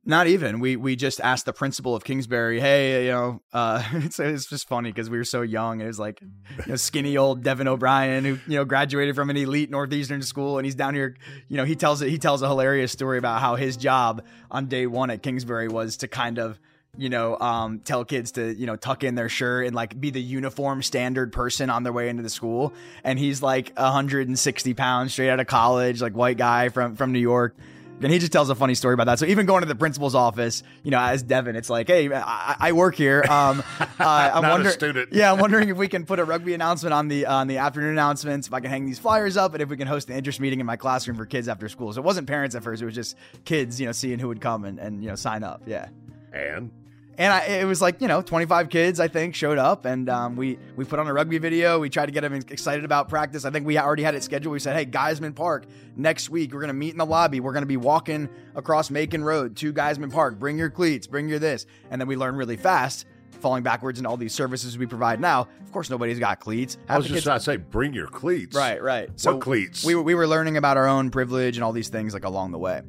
[0.09, 0.59] Not even.
[0.59, 4.67] We we just asked the principal of Kingsbury, hey, you know, uh, it's it's just
[4.67, 5.83] funny because we were so young.
[5.83, 6.29] It was like, you
[6.67, 10.65] know, skinny old Devin O'Brien who you know graduated from an elite northeastern school, and
[10.65, 11.15] he's down here.
[11.49, 12.09] You know, he tells it.
[12.09, 15.99] He tells a hilarious story about how his job on day one at Kingsbury was
[15.99, 16.59] to kind of
[16.97, 20.11] you know, um, tell kids to, you know, tuck in their shirt and like be
[20.11, 22.73] the uniform standard person on their way into the school.
[23.05, 27.21] And he's like 160 pounds straight out of college, like white guy from, from New
[27.21, 27.55] York.
[28.01, 29.19] And he just tells a funny story about that.
[29.19, 32.57] So even going to the principal's office, you know, as Devin, it's like, hey, I,
[32.61, 33.25] I work here.
[33.29, 35.13] Um, uh, I'm Not a wondering, student.
[35.13, 37.91] yeah, I'm wondering if we can put a rugby announcement on the on the afternoon
[37.91, 38.47] announcements.
[38.47, 40.61] If I can hang these flyers up, and if we can host an interest meeting
[40.61, 41.93] in my classroom for kids after school.
[41.93, 44.41] So it wasn't parents at first; it was just kids, you know, seeing who would
[44.41, 45.63] come and, and you know sign up.
[45.67, 45.89] Yeah.
[46.33, 46.71] And
[47.19, 50.37] And I, it was like you know, 25 kids I think showed up, and um,
[50.37, 51.81] we we put on a rugby video.
[51.81, 53.45] We tried to get them excited about practice.
[53.45, 54.53] I think we already had it scheduled.
[54.53, 55.67] We said, hey, Gaisman Park
[55.97, 56.55] next week.
[56.55, 57.41] We're gonna meet in the lobby.
[57.41, 60.39] We're gonna be walking across Macon Road to Gaisman Park.
[60.39, 61.09] Bring your cleats.
[61.09, 61.67] Bring your this.
[61.91, 63.05] And then we learned really fast,
[63.41, 65.49] falling backwards in all these services we provide now.
[65.65, 66.79] Of course, nobody's got cleats.
[66.89, 68.57] I was just to say, bring your cleats.
[68.57, 69.11] Right, right.
[69.25, 69.85] what cleats?
[69.85, 72.53] We were, we were learning about our own privilege and all these things like along
[72.53, 72.83] the way.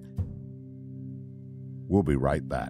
[1.88, 2.70] We'll be right back.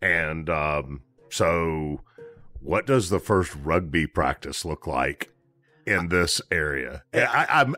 [0.00, 2.00] And um, so,
[2.60, 5.30] what does the first rugby practice look like
[5.86, 7.02] in this area?
[7.14, 7.74] I, I'm,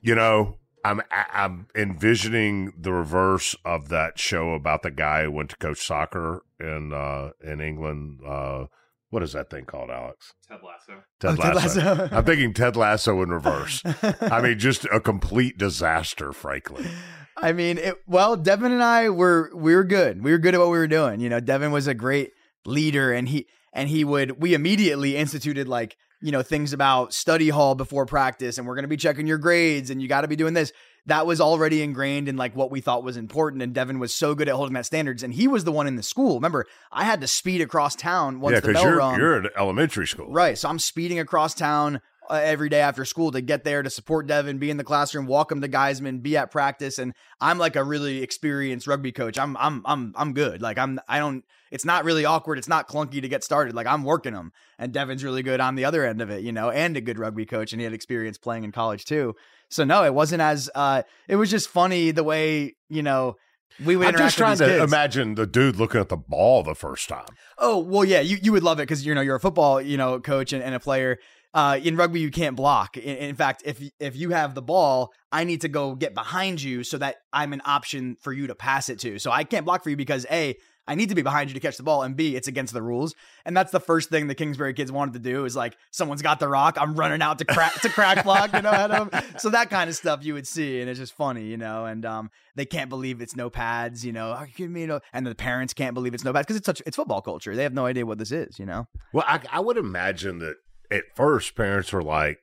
[0.00, 5.50] you know, I'm I'm envisioning the reverse of that show about the guy who went
[5.50, 8.20] to coach soccer in uh, in England.
[8.26, 8.66] Uh,
[9.10, 10.34] what is that thing called, Alex?
[10.48, 11.02] Ted Lasso.
[11.20, 11.80] Ted, Oh, Ted Lasso.
[11.80, 12.08] Lasso.
[12.16, 13.82] I'm thinking Ted Lasso in reverse.
[14.20, 16.86] I mean, just a complete disaster, frankly.
[17.36, 20.22] I mean, it, well, Devin and I were we were good.
[20.22, 21.20] We were good at what we were doing.
[21.20, 22.32] You know, Devin was a great
[22.64, 24.40] leader, and he and he would.
[24.40, 28.84] We immediately instituted like you know things about study hall before practice, and we're going
[28.84, 30.72] to be checking your grades, and you got to be doing this.
[31.04, 34.34] That was already ingrained in like what we thought was important, and Devin was so
[34.34, 36.36] good at holding that standards, and he was the one in the school.
[36.36, 39.18] Remember, I had to speed across town once yeah, the bell you're rung.
[39.18, 40.56] you're at elementary school, Right.
[40.58, 44.26] So I'm speeding across town uh, every day after school to get there to support
[44.26, 47.76] Devin, be in the classroom, walk him to Gaisman, be at practice, and I'm like
[47.76, 49.38] a really experienced rugby coach.
[49.38, 50.62] I'm I'm I'm I'm good.
[50.62, 51.44] Like I'm I don't.
[51.70, 52.58] It's not really awkward.
[52.58, 53.74] It's not clunky to get started.
[53.74, 56.52] Like I'm working them, and Devin's really good on the other end of it, you
[56.52, 59.34] know, and a good rugby coach, and he had experience playing in college too.
[59.68, 60.70] So no, it wasn't as.
[60.74, 63.36] uh It was just funny the way you know.
[63.84, 64.84] We would I'm just trying to kids.
[64.84, 67.26] imagine the dude looking at the ball the first time.
[67.58, 69.98] Oh well, yeah, you, you would love it because you know you're a football you
[69.98, 71.18] know coach and, and a player.
[71.56, 72.98] Uh, in rugby, you can't block.
[72.98, 76.60] In, in fact, if if you have the ball, I need to go get behind
[76.60, 79.18] you so that I'm an option for you to pass it to.
[79.18, 81.60] So I can't block for you because a I need to be behind you to
[81.60, 83.14] catch the ball, and B, it's against the rules.
[83.44, 86.38] And that's the first thing the Kingsbury kids wanted to do is like, someone's got
[86.38, 89.22] the rock, I'm running out to crack to crack block, you know, ahead of 'em.
[89.38, 91.86] So that kind of stuff you would see, and it's just funny, you know.
[91.86, 94.44] And um, they can't believe it's no pads, you know.
[94.56, 94.68] You?
[94.68, 97.20] You know, and the parents can't believe it's no pads because it's such it's football
[97.20, 97.56] culture.
[97.56, 98.86] They have no idea what this is, you know.
[99.12, 100.56] Well, I, I would imagine that
[100.90, 102.38] at first parents were like,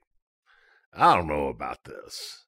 [0.95, 2.43] I don't know about this.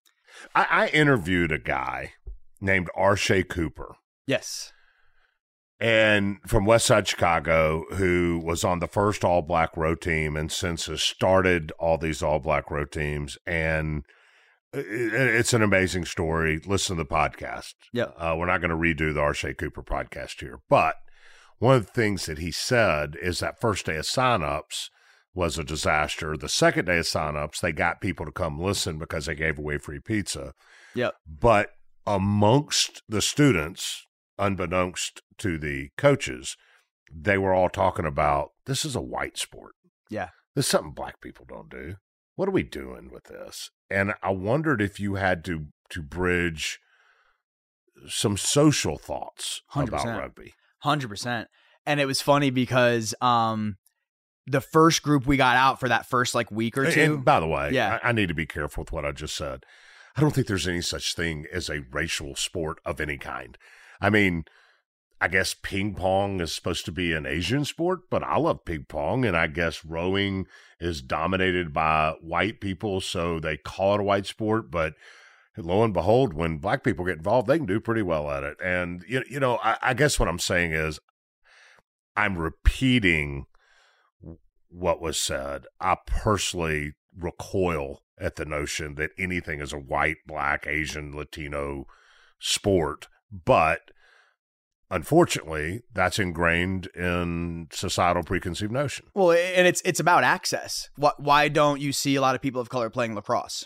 [0.53, 2.13] I, I interviewed a guy
[2.61, 3.95] named Arshay Cooper.
[4.27, 4.71] Yes.
[5.79, 10.51] and from West Side Chicago, who was on the first All Black row team and
[10.51, 13.37] since has started all these All Black row teams.
[13.45, 14.03] And
[14.73, 16.59] it's an amazing story.
[16.65, 17.73] Listen to the podcast.
[17.93, 18.09] Yeah.
[18.17, 20.95] Uh, we're not going to redo the Arshay Cooper podcast here, but
[21.59, 24.89] one of the things that he said is that first day of signups
[25.35, 26.37] was a disaster.
[26.37, 29.77] The second day of signups, they got people to come listen because they gave away
[29.77, 30.53] free pizza.
[30.95, 31.13] Yep.
[31.27, 31.69] But
[32.07, 34.07] amongst the students,
[34.39, 36.55] unbeknownst to the coaches,
[37.13, 39.73] they were all talking about this is a white sport.
[40.09, 40.29] Yeah.
[40.55, 41.95] This is something black people don't do.
[42.35, 43.69] What are we doing with this?
[43.89, 46.79] And I wondered if you had to to bridge
[48.07, 50.17] some social thoughts about 100%.
[50.17, 50.53] rugby.
[50.79, 51.47] Hundred percent.
[51.85, 53.77] And it was funny because um
[54.47, 57.01] the first group we got out for that first like week or two.
[57.01, 57.99] and by the way, Yeah.
[58.03, 59.63] I, I need to be careful with what I just said.
[60.15, 63.57] I don't think there's any such thing as a racial sport of any kind.
[63.99, 64.45] I mean,
[65.19, 68.85] I guess ping pong is supposed to be an Asian sport, but I love ping
[68.87, 70.45] pong, and I guess rowing
[70.79, 74.69] is dominated by white people, so they call it a white sport.
[74.69, 74.93] But
[75.57, 78.57] lo and behold, when black people get involved, they can do pretty well at it.
[78.63, 80.99] And you, you know, I, I guess what I'm saying is,
[82.15, 83.45] I'm repeating
[84.69, 85.65] what was said.
[85.79, 91.85] I personally recoil at the notion that anything is a white, black, Asian, Latino
[92.39, 93.91] sport, but
[94.89, 99.07] unfortunately, that's ingrained in societal preconceived notion.
[99.13, 100.89] Well, and it's it's about access.
[100.95, 103.65] Why don't you see a lot of people of color playing lacrosse?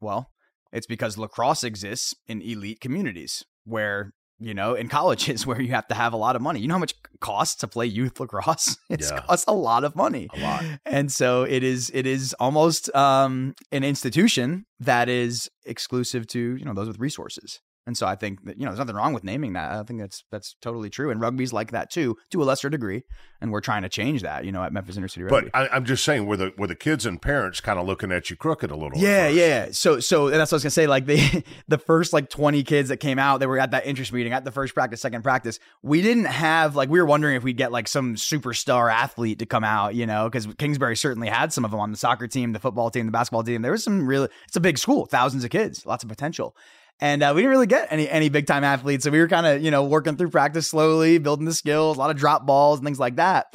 [0.00, 0.30] Well,
[0.72, 5.86] it's because lacrosse exists in elite communities where you know in colleges where you have
[5.88, 6.60] to have a lot of money.
[6.60, 8.76] You know how much it costs to play youth lacrosse?
[8.90, 9.20] It Yeah.
[9.20, 10.28] costs a lot of money.
[10.32, 10.64] A lot.
[10.84, 16.64] And so it is it is almost um, an institution that is exclusive to you
[16.64, 17.60] know those with resources.
[17.86, 19.72] And so I think that you know there's nothing wrong with naming that.
[19.72, 21.10] I think that's that's totally true.
[21.10, 23.02] And rugby's like that too, to a lesser degree.
[23.42, 25.50] And we're trying to change that, you know, at Memphis Inner City Rugby.
[25.52, 28.10] But I, I'm just saying, were the were the kids and parents kind of looking
[28.10, 28.96] at you crooked a little?
[28.96, 29.68] Yeah, yeah.
[29.72, 30.86] So, so and that's what I was gonna say.
[30.86, 34.14] Like the the first like twenty kids that came out, they were at that interest
[34.14, 35.58] meeting at the first practice, second practice.
[35.82, 39.46] We didn't have like we were wondering if we'd get like some superstar athlete to
[39.46, 42.52] come out, you know, because Kingsbury certainly had some of them on the soccer team,
[42.52, 43.60] the football team, the basketball team.
[43.60, 44.28] There was some really.
[44.46, 46.56] It's a big school, thousands of kids, lots of potential.
[47.00, 49.46] And uh, we didn't really get any any big time athletes, so we were kind
[49.46, 52.78] of you know working through practice slowly, building the skills, a lot of drop balls
[52.78, 53.46] and things like that.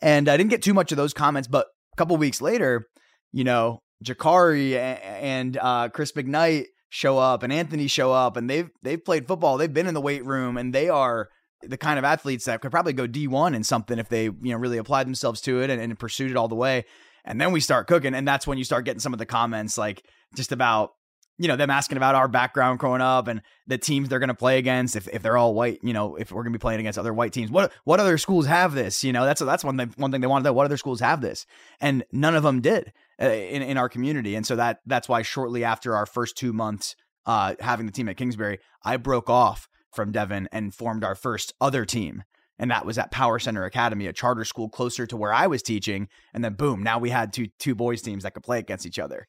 [0.00, 2.86] And I didn't get too much of those comments, but a couple weeks later,
[3.32, 8.70] you know, Jakari and uh, Chris McKnight show up and Anthony show up and they've
[8.82, 9.56] they've played football.
[9.56, 11.28] They've been in the weight room and they are
[11.62, 14.56] the kind of athletes that could probably go D1 in something if they, you know,
[14.56, 16.84] really applied themselves to it and, and pursued it all the way.
[17.24, 19.76] And then we start cooking and that's when you start getting some of the comments
[19.76, 20.04] like
[20.36, 20.90] just about
[21.38, 24.34] you know them asking about our background growing up and the teams they're going to
[24.34, 26.80] play against if, if they're all white you know if we're going to be playing
[26.80, 27.50] against other white teams.
[27.50, 29.02] What what other schools have this?
[29.02, 31.00] You know that's that's one thing one thing they wanted to know what other schools
[31.00, 31.46] have this?
[31.80, 34.34] And none of them did uh, in in our community.
[34.34, 38.08] And so that that's why shortly after our first two months uh having the team
[38.08, 42.24] at Kingsbury I broke off from Devin and formed our first other team.
[42.58, 45.62] And that was at Power Center Academy, a charter school closer to where I was
[45.62, 46.08] teaching.
[46.32, 49.00] And then boom, now we had two two boys teams that could play against each
[49.00, 49.26] other.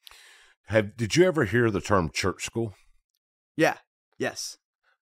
[0.66, 2.74] Have did you ever hear the term church school?
[3.56, 3.76] Yeah.
[4.18, 4.58] Yes.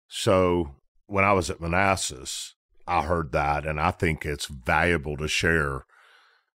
[0.08, 2.56] So when I was at Manassas,
[2.88, 5.86] I heard that, and I think it's valuable to share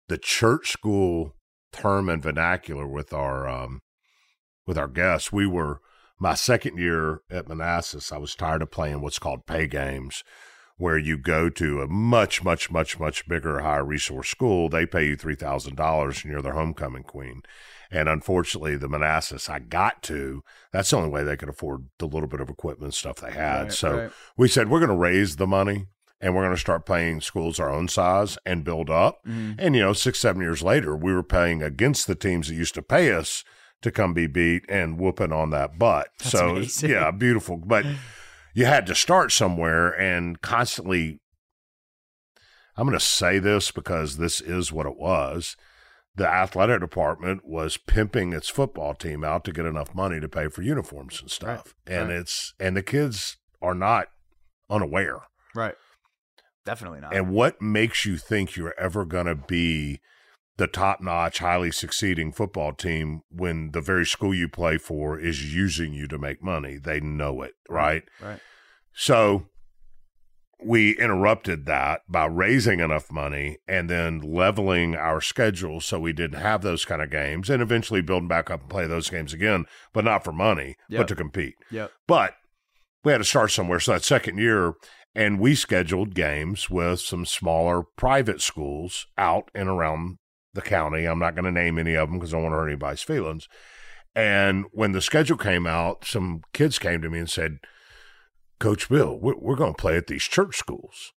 [0.08, 1.36] the church school
[1.72, 3.82] term and vernacular with our um,
[4.66, 5.32] with our guests.
[5.32, 5.82] We were
[6.20, 8.12] my second year at Manassas.
[8.12, 10.24] I was tired of playing what's called pay games,
[10.78, 14.69] where you go to a much, much, much, much bigger, higher resource school.
[14.69, 17.43] They pay you three thousand dollars, and you're their homecoming queen.
[17.91, 22.07] And unfortunately, the Manassas I got to, that's the only way they could afford the
[22.07, 23.63] little bit of equipment stuff they had.
[23.63, 24.11] Right, so right.
[24.36, 25.86] we said, we're going to raise the money
[26.19, 29.23] and we're going to start paying schools our own size and build up.
[29.26, 29.55] Mhm.
[29.59, 32.73] And, you know, six, seven years later, we were paying against the teams that used
[32.76, 33.43] to pay us
[33.82, 36.07] to come be beat and whooping on that butt.
[36.19, 36.89] That's so, amazing.
[36.89, 37.57] yeah, beautiful.
[37.57, 37.86] But
[38.56, 41.20] you had to start somewhere and constantly.
[42.78, 45.56] I'm going to say this because this is what it was.
[46.16, 50.47] The athletic department was pimping its football team out to get enough money to pay
[50.47, 51.76] for uniforms and stuff.
[51.86, 52.20] And right.
[52.20, 54.08] it's and the kids are not
[54.70, 55.20] unaware.
[55.53, 55.76] Right.
[56.66, 57.14] Definitely not.
[57.14, 59.99] And what makes you think you're ever going to be
[60.58, 65.53] the top notch, highly succeeding football team when the very school you play for is
[65.53, 66.78] using you to make money?
[66.78, 68.03] They know it, right?
[68.22, 68.39] Right.
[68.93, 69.47] So
[70.64, 76.39] we interrupted that by raising enough money and then leveling our schedule so we didn't
[76.39, 79.66] have those kind of games and eventually building back up and play those games again,
[79.93, 80.99] but not for money, Yep.
[81.01, 81.56] but to compete.
[81.72, 81.91] Yep.
[82.08, 82.36] But
[83.03, 83.82] we had to start somewhere.
[83.82, 84.74] So that second year,
[85.14, 90.18] and we scheduled games with some smaller private schools out and around
[90.56, 91.06] the county.
[91.06, 93.03] I'm not going to name any of them because I don't want to hurt anybody's
[93.03, 93.47] feelings.
[94.16, 97.58] And when the schedule came out, some kids came to me and said,
[98.60, 101.14] Coach Bill, we're, we're going to play at these church schools.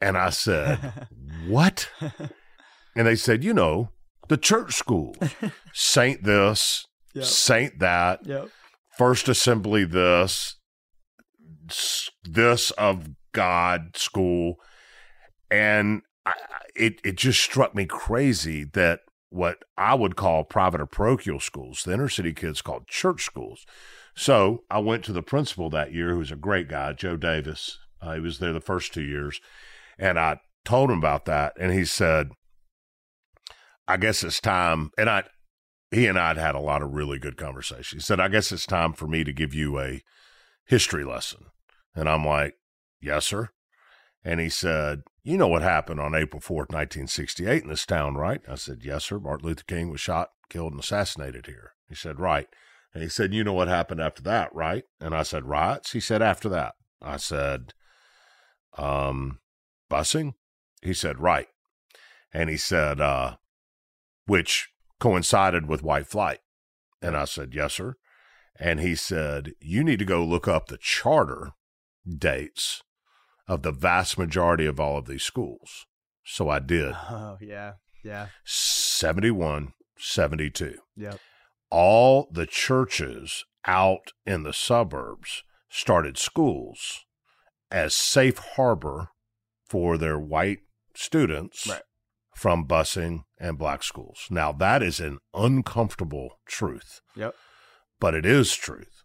[0.00, 1.08] And I said,
[1.46, 1.88] What?
[2.96, 3.88] And they said, You know,
[4.28, 5.16] the church schools,
[5.72, 7.24] Saint this, Yep.
[7.24, 8.48] Saint that, Yep.
[8.96, 10.56] First Assembly this,
[12.22, 14.54] this of God school.
[15.50, 16.02] And
[16.74, 19.00] it, it just struck me crazy that
[19.30, 23.66] what I would call private or parochial schools, the inner city kids called church schools.
[24.14, 27.78] So I went to the principal that year, who was a great guy, Joe Davis.
[28.00, 29.40] Uh, he was there the first two years.
[29.98, 31.54] And I told him about that.
[31.58, 32.30] And he said,
[33.88, 34.90] I guess it's time.
[34.96, 35.24] And I,
[35.90, 38.04] he and I had had a lot of really good conversations.
[38.04, 40.02] He said, I guess it's time for me to give you a
[40.64, 41.46] history lesson.
[41.94, 42.54] And I'm like,
[43.00, 43.50] yes, sir.
[44.24, 48.42] And he said, You know what happened on April 4th, 1968 in this town, right?
[48.46, 49.18] I said, Yes, sir.
[49.18, 51.72] Martin Luther King was shot, killed, and assassinated here.
[51.88, 52.46] He said, Right.
[52.92, 54.84] And he said, You know what happened after that, right?
[55.00, 55.92] And I said, Riots.
[55.92, 56.74] He said, After that.
[57.00, 57.72] I said,
[58.76, 59.40] Um,
[59.90, 60.34] busing?
[60.82, 61.48] He said, Right.
[62.34, 63.36] And he said, uh,
[64.26, 64.68] which
[65.00, 66.40] coincided with white flight.
[67.00, 67.94] And I said, Yes, sir.
[68.60, 71.52] And he said, You need to go look up the charter
[72.06, 72.82] dates
[73.48, 75.86] of the vast majority of all of these schools.
[76.24, 76.94] So I did.
[77.10, 77.72] Oh yeah.
[78.02, 78.28] Yeah.
[78.44, 80.74] 71, 72.
[80.96, 81.18] Yep.
[81.70, 87.04] All the churches out in the suburbs started schools
[87.70, 89.08] as safe harbor
[89.66, 90.58] for their white
[90.94, 91.82] students Right.
[92.36, 94.26] from busing and black schools.
[94.30, 97.34] Now, that is an uncomfortable truth, Yep.
[97.98, 99.02] but it is truth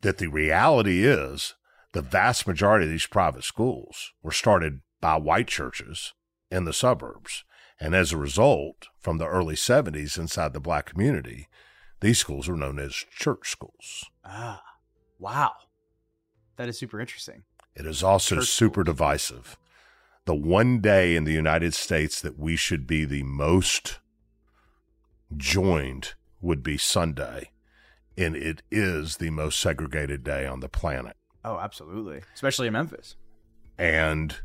[0.00, 1.54] that the reality is
[1.92, 6.14] the vast majority of these private schools were started by white churches
[6.50, 7.44] in the suburbs.
[7.78, 11.48] And as a result, from the early 70s inside the black community,
[12.00, 14.06] these schools are known as church schools.
[14.24, 14.62] Ah.
[15.18, 15.52] Wow.
[16.56, 17.44] That is super interesting.
[17.76, 19.56] It is also Church super divisive.
[20.24, 24.00] The one day in the United States that we should be the most
[25.36, 27.52] joined would be Sunday.
[28.18, 31.16] And it is the most segregated day on the planet.
[31.44, 32.22] Oh, absolutely.
[32.34, 33.16] Especially in Memphis.
[33.78, 34.36] And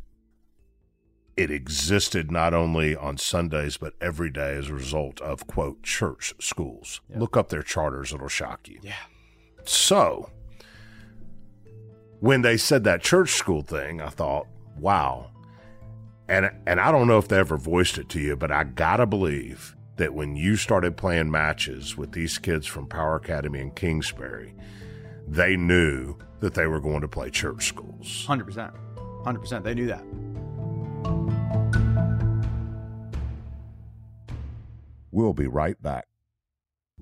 [1.36, 6.34] it existed not only on Sundays, but every day as a result of, quote, church
[6.40, 7.02] schools.
[7.10, 7.20] Yeah.
[7.20, 8.80] Look up their charters, it'll shock you.
[8.82, 8.94] Yeah.
[9.64, 10.32] So,
[12.20, 14.48] when they said that church school thing, I thought,
[14.80, 15.30] wow.
[16.28, 19.06] And and I don't know if they ever voiced it to you, but I gotta
[19.06, 24.54] believe that when you started playing matches with these kids from Power Academy in Kingsbury,
[25.28, 28.26] they knew that they were going to play church schools.
[28.28, 28.74] 100%.
[29.24, 29.64] 100%.
[29.64, 30.04] They knew that.
[35.12, 36.06] We'll be right back.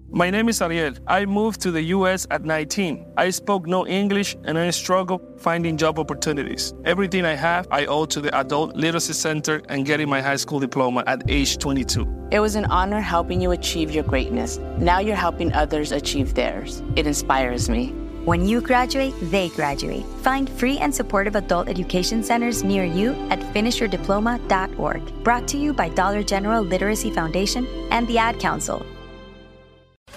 [0.10, 0.94] My name is Ariel.
[1.08, 3.06] I moved to the US at 19.
[3.18, 6.74] I spoke no English and I struggled finding job opportunities.
[6.86, 10.60] Everything I have, I owe to the Adult Literacy Center and getting my high school
[10.60, 12.28] diploma at age 22.
[12.32, 14.60] It was an honor helping you achieve your greatness.
[14.78, 16.84] Now you're helping others achieve theirs.
[16.96, 17.94] It inspires me.
[18.26, 20.04] When you graduate, they graduate.
[20.24, 25.24] Find free and supportive adult education centers near you at finishyourdiploma.org.
[25.24, 28.84] Brought to you by Dollar General Literacy Foundation and the Ad Council.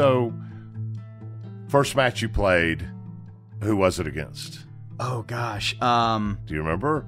[0.00, 0.32] So,
[1.68, 2.88] first match you played,
[3.62, 4.60] who was it against?
[4.98, 5.78] Oh gosh.
[5.82, 7.04] Um Do you remember?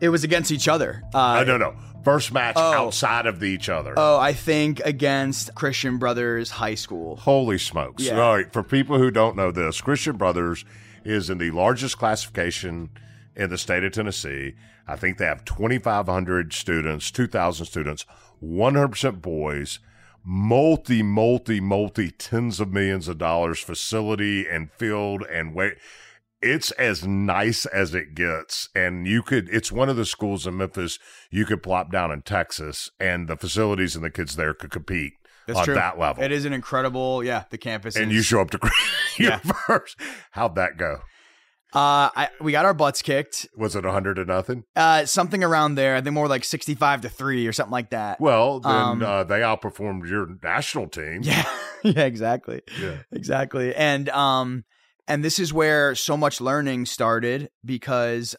[0.00, 1.02] it was against each other.
[1.12, 1.76] Uh no, no, no.
[2.02, 2.72] First match Oh.
[2.86, 3.92] outside of the each other.
[3.98, 7.16] Oh, I think against Christian Brothers High School.
[7.16, 8.02] Holy smokes.
[8.02, 8.18] Yeah.
[8.18, 8.50] All right.
[8.50, 10.64] For people who don't know this, Christian Brothers
[11.04, 12.88] is in the largest classification
[13.36, 14.54] in the state of Tennessee.
[14.88, 18.06] I think they have 2,500 students, 2,000 students,
[18.42, 19.80] 100% boys,
[20.24, 25.74] multi, multi, multi tens of millions of dollars facility and field and weight.
[26.42, 28.68] It's as nice as it gets.
[28.74, 30.98] And you could, it's one of the schools in Memphis
[31.30, 35.12] you could plop down in Texas and the facilities and the kids there could compete
[35.46, 35.74] That's on true.
[35.74, 37.94] that level It is an incredible, yeah, the campus.
[37.96, 38.58] and is- you show up to
[39.18, 39.38] your Yeah.
[39.38, 39.96] first.
[40.32, 41.00] How'd that go?
[41.72, 43.46] Uh, I, we got our butts kicked.
[43.56, 44.64] Was it hundred to nothing?
[44.74, 45.94] Uh, something around there.
[45.96, 48.20] I think more like sixty-five to three or something like that.
[48.20, 51.22] Well, then Um, uh, they outperformed your national team.
[51.30, 51.44] Yeah,
[51.84, 52.60] yeah, exactly.
[52.80, 52.96] Yeah.
[53.12, 53.74] exactly.
[53.74, 54.64] And um,
[55.08, 58.34] and this is where so much learning started because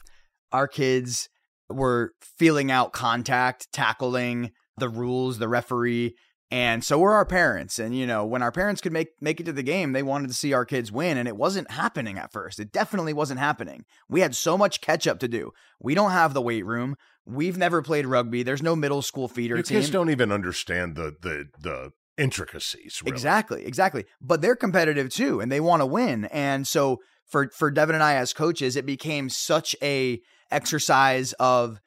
[0.51, 1.27] our kids
[1.69, 6.15] were feeling out contact, tackling the rules, the referee,
[6.51, 7.79] and so were our parents.
[7.79, 10.27] And you know, when our parents could make make it to the game, they wanted
[10.27, 12.59] to see our kids win, and it wasn't happening at first.
[12.59, 13.85] It definitely wasn't happening.
[14.09, 15.51] We had so much catch up to do.
[15.79, 16.95] We don't have the weight room.
[17.25, 18.43] We've never played rugby.
[18.43, 19.77] There's no middle school feeder Your team.
[19.77, 23.01] kids don't even understand the the the intricacies.
[23.01, 23.13] Really.
[23.13, 24.05] Exactly, exactly.
[24.19, 26.25] But they're competitive too, and they want to win.
[26.25, 30.19] And so for for Devin and I as coaches, it became such a
[30.51, 31.79] exercise of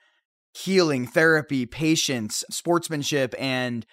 [0.54, 3.84] healing, therapy, patience, sportsmanship, and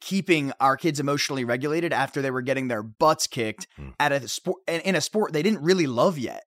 [0.00, 3.90] keeping our kids emotionally regulated after they were getting their butts kicked Hmm.
[3.98, 6.44] at a sport in a sport they didn't really love yet.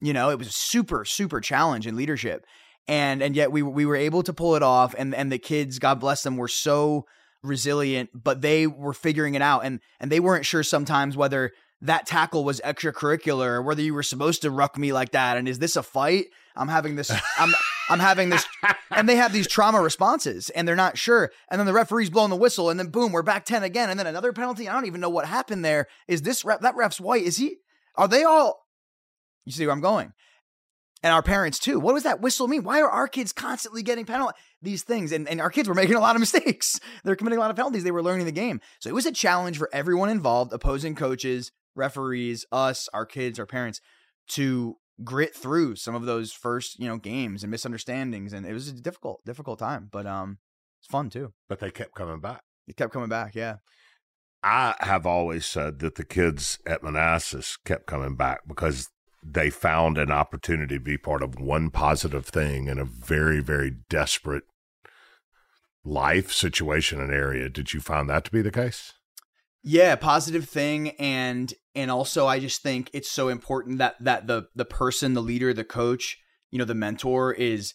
[0.00, 2.44] You know, it was super super challenge in leadership.
[2.86, 5.78] And and yet we we were able to pull it off and and the kids,
[5.78, 7.04] God bless them, were so
[7.42, 12.06] resilient, but they were figuring it out and and they weren't sure sometimes whether that
[12.06, 15.58] tackle was extracurricular or whether you were supposed to ruck me like that and is
[15.58, 16.26] this a fight?
[16.56, 17.54] I'm having this I'm
[17.88, 18.46] I'm having this
[18.90, 21.30] and they have these trauma responses and they're not sure.
[21.50, 23.98] And then the referee's blowing the whistle and then boom, we're back 10 again and
[23.98, 24.68] then another penalty.
[24.68, 25.86] I don't even know what happened there.
[26.06, 27.24] Is this ref that ref's white?
[27.24, 27.56] Is he
[27.96, 28.66] are they all
[29.44, 30.12] you see where I'm going?
[31.02, 31.78] and our parents too.
[31.78, 32.64] What does that whistle mean?
[32.64, 34.36] Why are our kids constantly getting penalized?
[34.60, 36.80] These things, and, and our kids were making a lot of mistakes.
[37.04, 37.84] They're committing a lot of penalties.
[37.84, 38.60] They were learning the game.
[38.80, 43.46] So it was a challenge for everyone involved, opposing coaches, referees, us, our kids, our
[43.46, 43.80] parents,
[44.30, 48.32] to grit through some of those first, you know, games and misunderstandings.
[48.32, 50.38] And it was a difficult, difficult time, but um,
[50.80, 51.32] it's fun too.
[51.48, 52.42] But they kept coming back.
[52.66, 53.56] It kept coming back, yeah.
[54.42, 58.88] I have always said that the kids at Manassas kept coming back because
[59.24, 63.72] they found an opportunity to be part of one positive thing in a very, very
[63.90, 64.44] desperate
[65.84, 67.48] life situation and area.
[67.48, 68.94] Did you find that to be the case?
[69.62, 74.48] Yeah, positive thing and and also I just think it's so important that that the
[74.54, 76.18] the person, the leader, the coach,
[76.50, 77.74] you know, the mentor is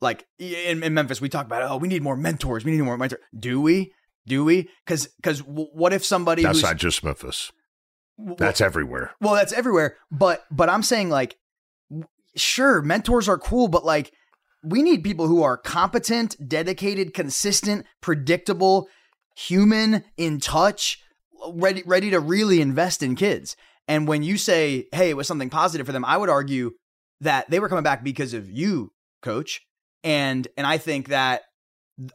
[0.00, 2.98] like in, in Memphis we talk about oh we need more mentors, we need more
[2.98, 3.20] mentors.
[3.38, 3.92] Do we?
[4.26, 4.70] Do we?
[4.86, 7.52] Because because what if somebody that's not just Memphis.
[8.16, 9.10] That's well, everywhere.
[9.20, 9.96] Well, that's everywhere.
[10.10, 11.36] But but I'm saying like,
[12.36, 14.12] sure, mentors are cool, but like,
[14.62, 18.88] we need people who are competent, dedicated, consistent, predictable,
[19.36, 21.02] human, in touch,
[21.52, 23.56] ready ready to really invest in kids.
[23.86, 26.72] And when you say, hey, it was something positive for them, I would argue
[27.20, 28.92] that they were coming back because of you,
[29.22, 29.60] coach.
[30.02, 31.42] And and I think that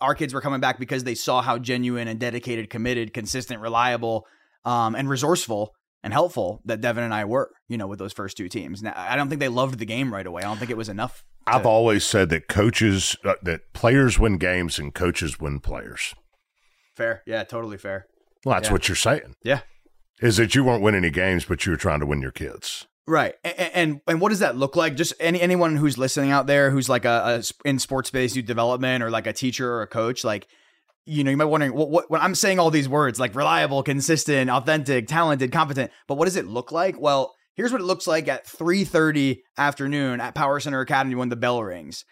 [0.01, 4.25] our kids were coming back because they saw how genuine and dedicated, committed, consistent, reliable,
[4.65, 5.73] um, and resourceful
[6.03, 8.81] and helpful that Devin and I were, you know, with those first two teams.
[8.81, 10.41] Now, I don't think they loved the game right away.
[10.43, 11.23] I don't think it was enough.
[11.47, 16.13] To- I've always said that coaches, uh, that players win games and coaches win players.
[16.95, 17.23] Fair.
[17.25, 18.05] Yeah, totally fair.
[18.45, 18.73] Well, that's yeah.
[18.73, 19.35] what you're saying.
[19.43, 19.61] Yeah.
[20.21, 22.87] Is that you weren't winning any games, but you were trying to win your kids.
[23.07, 23.35] Right.
[23.43, 24.95] And, and, and what does that look like?
[24.95, 28.45] Just any anyone who's listening out there who's like a, a in sports based youth
[28.45, 30.47] development or like a teacher or a coach, like
[31.05, 33.33] you know, you might be wondering what, what when I'm saying all these words like
[33.33, 36.99] reliable, consistent, authentic, talented, competent, but what does it look like?
[36.99, 41.35] Well, here's what it looks like at 3:30 afternoon at Power Center Academy when the
[41.35, 42.05] bell rings.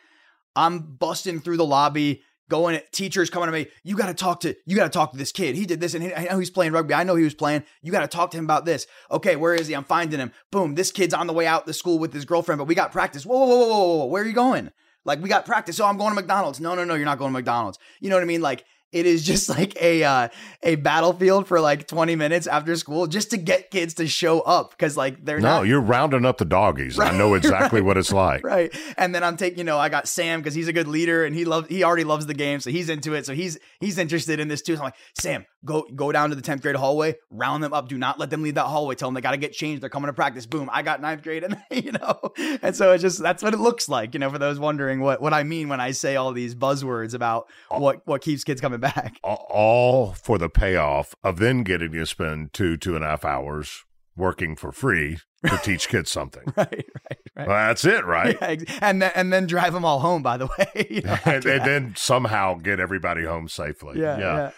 [0.55, 4.55] I'm busting through the lobby going teachers coming to me you got to talk to
[4.65, 5.55] you got to talk to this kid.
[5.55, 6.93] He did this and he, i know he's playing rugby.
[6.93, 7.63] I know he was playing.
[7.81, 8.87] You got to talk to him about this.
[9.11, 9.73] Okay where is he?
[9.73, 10.31] I'm finding him.
[10.51, 12.91] Boom this kid's on the way out the school with his girlfriend but we got
[12.91, 13.25] practice.
[13.25, 14.71] Whoa whoa whoa whoa whoa where are you going?
[15.05, 15.79] Like we got practice.
[15.79, 16.59] Oh i'm going to mcdonald's.
[16.59, 17.79] No no no you're not going to mcdonald's.
[17.99, 18.41] You know what i mean?
[18.41, 20.27] Like it is just like a uh,
[20.63, 24.71] a battlefield for like 20 minutes after school just to get kids to show up
[24.71, 25.67] because like they're no, not.
[25.67, 26.97] you're rounding up the doggies.
[26.97, 28.43] Right, I know exactly right, what it's like.
[28.43, 31.25] Right, and then I'm taking you know I got Sam because he's a good leader
[31.25, 33.97] and he loves he already loves the game so he's into it so he's he's
[33.97, 34.75] interested in this too.
[34.75, 37.89] So I'm like Sam, go go down to the 10th grade hallway, round them up.
[37.89, 38.95] Do not let them leave that hallway.
[38.95, 39.83] Tell them they got to get changed.
[39.83, 40.45] They're coming to practice.
[40.45, 42.31] Boom, I got ninth grade and you know
[42.61, 45.21] and so it's just that's what it looks like you know for those wondering what
[45.21, 48.76] what I mean when I say all these buzzwords about what what keeps kids coming
[48.77, 53.25] back all for the payoff of then getting to spend two, two and a half
[53.25, 53.83] hours
[54.15, 56.43] working for free to teach kids something.
[56.55, 57.47] right, right, right.
[57.47, 58.37] Well, that's it, right?
[58.41, 60.23] Yeah, and then and then drive them all home.
[60.23, 63.99] By the way, you know, and, and, then somehow get everybody home safely.
[63.99, 64.51] Yeah, yeah, yeah.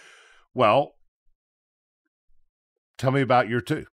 [0.54, 0.94] Well,
[2.98, 3.86] tell me about year two.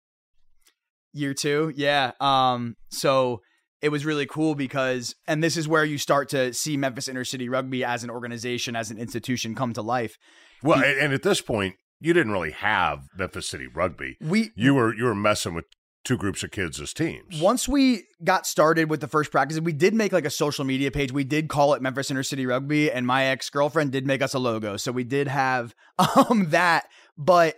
[1.13, 2.13] Year two, yeah.
[2.21, 3.41] Um, so
[3.83, 7.25] it was really cool because, and this is where you start to see Memphis Inner
[7.25, 10.19] City Rugby as an organization, as an institution come to life.
[10.63, 14.17] Well, he, and at this point, you didn't really have Memphis City Rugby.
[14.21, 15.65] We you were you were messing with
[16.05, 17.41] two groups of kids as teams.
[17.41, 20.91] Once we got started with the first practice, we did make like a social media
[20.91, 21.13] page.
[21.13, 24.35] We did call it Memphis Inner City Rugby, and my ex girlfriend did make us
[24.35, 25.75] a logo, so we did have
[26.17, 27.57] um that, but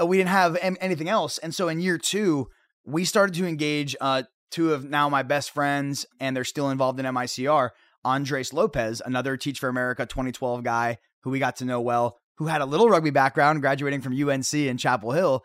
[0.00, 1.38] uh, we didn't have anything else.
[1.38, 2.48] And so in year two,
[2.84, 7.00] we started to engage uh, two of now my best friends, and they're still involved
[7.00, 7.70] in MICR.
[8.04, 12.46] Andres Lopez, another Teach for America 2012 guy who we got to know well, who
[12.46, 15.44] had a little rugby background, graduating from UNC in Chapel Hill.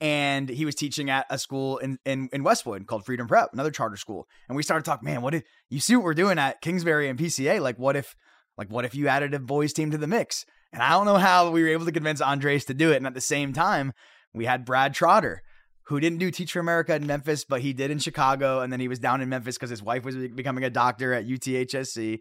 [0.00, 3.70] And he was teaching at a school in, in, in Westwood called Freedom Prep, another
[3.70, 4.26] charter school.
[4.48, 7.18] And we started talking, man, what if you see what we're doing at Kingsbury and
[7.18, 7.60] PCA?
[7.60, 8.14] Like, what if,
[8.58, 10.44] like, what if you added a boys team to the mix?
[10.72, 12.96] And I don't know how we were able to convince Andres to do it.
[12.96, 13.92] And at the same time,
[14.34, 15.42] we had Brad Trotter,
[15.86, 18.60] who didn't do Teach for America in Memphis, but he did in Chicago.
[18.60, 21.26] And then he was down in Memphis because his wife was becoming a doctor at
[21.26, 22.20] UTHSC.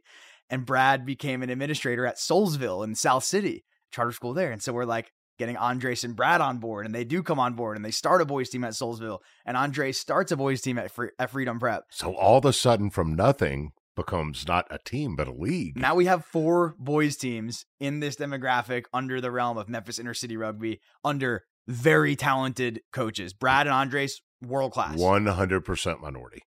[0.50, 4.52] And Brad became an administrator at Soulsville in South City charter school there.
[4.52, 7.54] And so we're like getting Andres and Brad on board, and they do come on
[7.54, 10.78] board, and they start a boys team at Soulsville, and Andres starts a boys team
[10.78, 11.86] at, Free- at Freedom Prep.
[11.90, 15.78] So all of a sudden, from nothing, becomes not a team but a league.
[15.78, 20.14] Now we have four boys teams in this demographic under the realm of Memphis inner
[20.14, 23.34] city Rugby under very talented coaches.
[23.34, 24.98] Brad and Andres, world class.
[24.98, 26.44] 100% minority.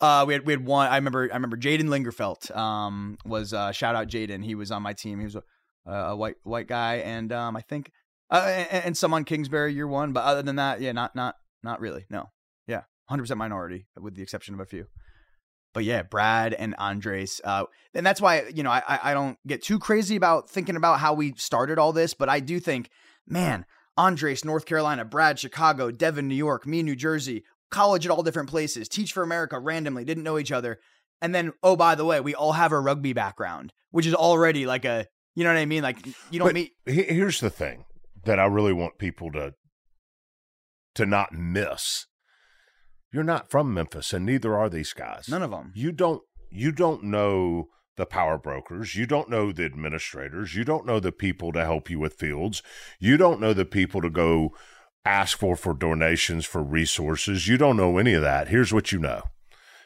[0.00, 0.88] Uh, we had we had one.
[0.88, 1.30] I remember.
[1.30, 2.54] I remember Jaden Lingerfelt.
[2.54, 4.44] Um, was uh, shout out Jaden.
[4.44, 5.18] He was on my team.
[5.18, 5.42] He was a
[5.86, 7.90] a white white guy, and um, I think
[8.30, 10.12] uh, and, and, some on Kingsbury year one.
[10.12, 12.06] But other than that, yeah, not not not really.
[12.10, 12.30] No,
[12.66, 14.86] yeah, hundred percent minority, with the exception of a few.
[15.72, 19.62] but yeah, Brad and Andres, uh, and that's why you know I I don't get
[19.62, 22.90] too crazy about thinking about how we started all this, but I do think,
[23.26, 23.66] man,
[23.96, 28.50] Andres, North Carolina, Brad, Chicago, Devin, New York, me, New Jersey, college at all different
[28.50, 30.80] places, teach for America randomly, didn't know each other,
[31.20, 34.66] and then oh by the way, we all have a rugby background, which is already
[34.66, 36.72] like a you know what I mean, like you don't But meet.
[36.86, 37.84] Here's the thing
[38.24, 39.54] that I really want people to
[40.94, 42.06] to not miss.
[43.12, 45.28] You're not from Memphis, and neither are these guys.
[45.28, 45.72] None of them.
[45.74, 46.22] You don't.
[46.50, 48.96] You don't know the power brokers.
[48.96, 50.54] You don't know the administrators.
[50.54, 52.62] You don't know the people to help you with fields.
[52.98, 54.54] You don't know the people to go
[55.04, 57.46] ask for for donations for resources.
[57.46, 58.48] You don't know any of that.
[58.48, 59.22] Here's what you know.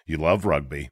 [0.06, 0.90] You love rugby.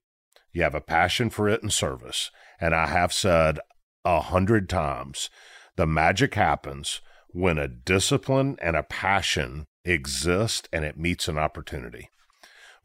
[0.52, 2.30] You have a passion for it and service.
[2.60, 3.60] And I have said
[4.04, 5.30] a hundred times
[5.76, 12.08] the magic happens when a discipline and a passion exist and it meets an opportunity.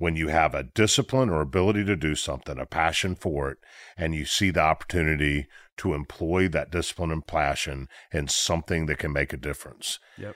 [0.01, 3.59] When you have a discipline or ability to do something, a passion for it,
[3.95, 5.45] and you see the opportunity
[5.77, 9.99] to employ that discipline and passion in something that can make a difference.
[10.17, 10.35] Yep.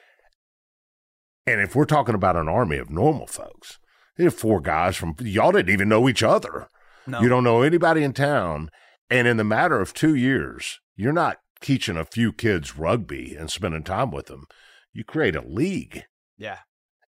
[1.48, 3.80] And if we're talking about an army of normal folks,
[4.18, 6.70] there are four guys from y'all didn't even know each other.
[7.08, 7.20] No.
[7.22, 8.70] You don't know anybody in town.
[9.10, 13.50] And in the matter of two years, you're not teaching a few kids rugby and
[13.50, 14.46] spending time with them.
[14.94, 16.04] You create a league
[16.38, 16.60] Yeah.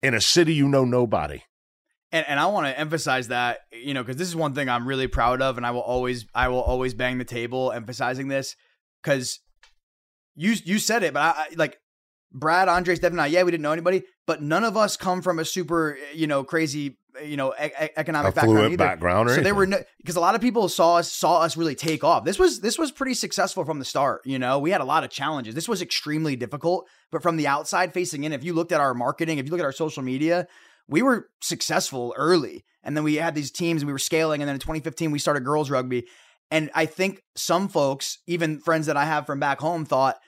[0.03, 1.41] in a city you know nobody.
[2.13, 4.87] And and I want to emphasize that you know because this is one thing I'm
[4.87, 8.55] really proud of, and I will always I will always bang the table emphasizing this
[9.01, 9.39] because
[10.35, 11.79] you you said it, but I, I like
[12.31, 13.27] Brad, Andres, Devin, and I.
[13.27, 16.43] Yeah, we didn't know anybody, but none of us come from a super you know
[16.43, 18.77] crazy you know e- economic background either.
[18.77, 21.57] background or so there were no because a lot of people saw us saw us
[21.57, 22.25] really take off.
[22.25, 24.21] This was this was pretty successful from the start.
[24.23, 25.55] You know, we had a lot of challenges.
[25.55, 28.93] This was extremely difficult, but from the outside facing in, if you looked at our
[28.93, 30.47] marketing, if you look at our social media,
[30.93, 32.63] we were successful early.
[32.83, 34.43] And then we had these teams and we were scaling.
[34.43, 36.05] And then in 2015, we started girls rugby.
[36.51, 40.19] And I think some folks, even friends that I have from back home, thought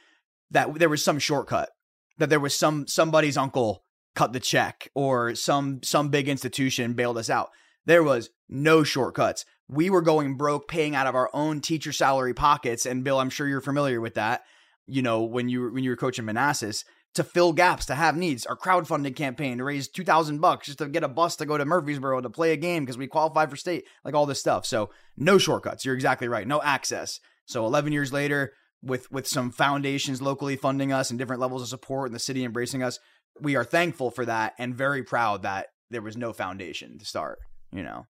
[0.49, 1.69] that there was some shortcut,
[2.17, 3.83] that there was some somebody's uncle
[4.15, 7.51] cut the check or some some big institution bailed us out.
[7.85, 9.45] There was no shortcuts.
[9.67, 12.87] We were going broke, paying out of our own teacher salary pockets.
[12.87, 14.41] And Bill, I'm sure you're familiar with that.
[14.87, 16.85] You know, when you when you were coaching Manassas,
[17.15, 18.45] to fill gaps, to have needs.
[18.45, 21.57] Our crowdfunding campaign to raise two thousand bucks just to get a bus to go
[21.57, 24.65] to Murfreesboro to play a game because we qualified for state, like all this stuff.
[24.65, 25.83] So no shortcuts.
[25.83, 26.47] You're exactly right.
[26.47, 27.19] No access.
[27.45, 28.53] So 11 years later,
[28.83, 32.43] with with some foundations locally funding us and different levels of support and the city
[32.43, 32.99] embracing us,
[33.39, 37.39] we are thankful for that and very proud that there was no foundation to start.
[37.71, 38.05] You know.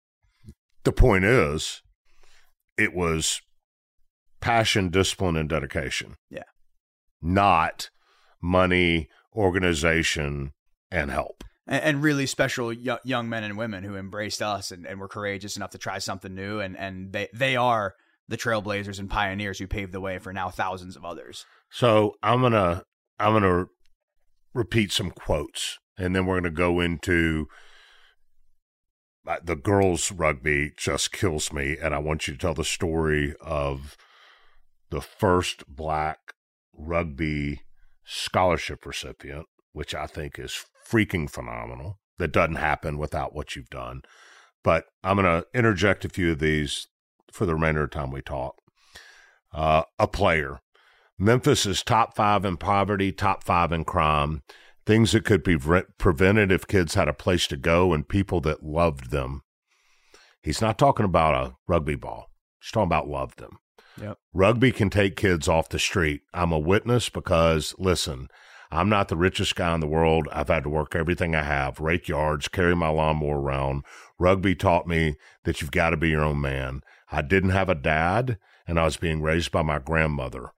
[0.84, 1.82] The point is,
[2.78, 3.42] it was
[4.40, 6.16] passion, discipline, and dedication.
[6.30, 6.44] Yeah.
[7.22, 7.90] Not
[8.46, 10.54] money, organization,
[10.92, 11.44] and help.
[11.68, 15.08] and, and really special y- young men and women who embraced us and, and were
[15.08, 17.96] courageous enough to try something new and and they they are
[18.28, 22.42] the trailblazers and pioneers who paved the way for now thousands of others So I'm
[22.42, 22.84] gonna
[23.20, 23.66] I'm gonna
[24.54, 27.48] repeat some quotes, and then we're gonna go into
[29.28, 33.34] uh, the girls' rugby just kills me, and I want you to tell the story
[33.42, 33.98] of
[34.92, 36.34] the first black
[36.74, 37.62] rugby
[38.06, 42.00] scholarship recipient, which I think is freaking phenomenal.
[42.18, 44.02] That doesn't happen without what you've done.
[44.64, 46.88] But I'm going to interject a few of these
[47.32, 48.56] for the remainder of the time we talk.
[49.52, 50.62] Uh, a player.
[51.18, 54.44] Memphis is top five in poverty, top five in crime.
[54.86, 58.40] Things that could be pre- prevented if kids had a place to go and people
[58.42, 59.42] that loved them.
[60.42, 62.30] He's not talking about a rugby ball.
[62.62, 63.58] He's talking about loved them.
[64.02, 64.18] Yep.
[64.34, 66.22] Rugby can take kids off the street.
[66.34, 68.30] I'm a witness because, listen,
[68.72, 70.28] I'm not the richest guy in the world.
[70.32, 73.84] I've had to work everything I have, rake yards, carry my lawnmower around.
[74.20, 76.82] Rugby taught me that you've got to be your own man.
[77.12, 78.38] I didn't have a dad,
[78.68, 80.52] and I was being raised by my grandmother.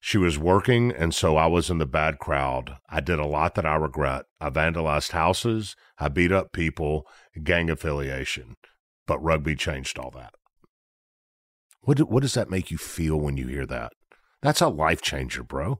[0.00, 2.76] She was working, and so I was in the bad crowd.
[2.90, 4.26] I did a lot that I regret.
[4.38, 7.06] I vandalized houses, I beat up people,
[7.42, 8.56] gang affiliation.
[9.06, 10.34] But rugby changed all that.
[11.84, 13.92] What, do- what does that make you feel when you hear that?
[14.42, 15.78] That's a life changer, bro.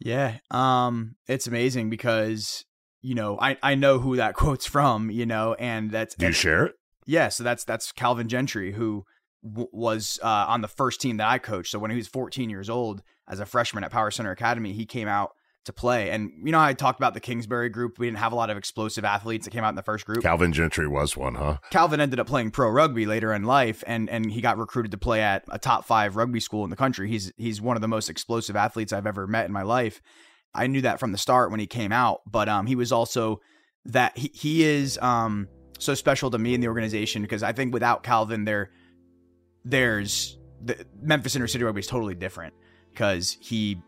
[0.00, 2.64] yeah um it's amazing because
[3.00, 6.32] you know i i know who that quote's from you know and that's Do you
[6.32, 6.72] share it?
[7.08, 9.04] Yeah, so that's that's Calvin Gentry who
[9.44, 11.70] w- was uh, on the first team that I coached.
[11.70, 14.86] So when he was 14 years old, as a freshman at Power Center Academy, he
[14.86, 15.30] came out
[15.66, 16.10] to play.
[16.10, 17.98] And you know, I talked about the Kingsbury group.
[17.98, 20.22] We didn't have a lot of explosive athletes that came out in the first group.
[20.22, 21.58] Calvin Gentry was one, huh?
[21.70, 24.98] Calvin ended up playing pro rugby later in life, and and he got recruited to
[24.98, 27.08] play at a top five rugby school in the country.
[27.08, 30.00] He's he's one of the most explosive athletes I've ever met in my life.
[30.54, 33.40] I knew that from the start when he came out, but um, he was also
[33.84, 35.48] that he he is um
[35.78, 38.70] so special to me in the organization because I think without Calvin, there,
[39.64, 42.54] there's the Memphis Inner City Rugby is totally different
[42.92, 43.78] because he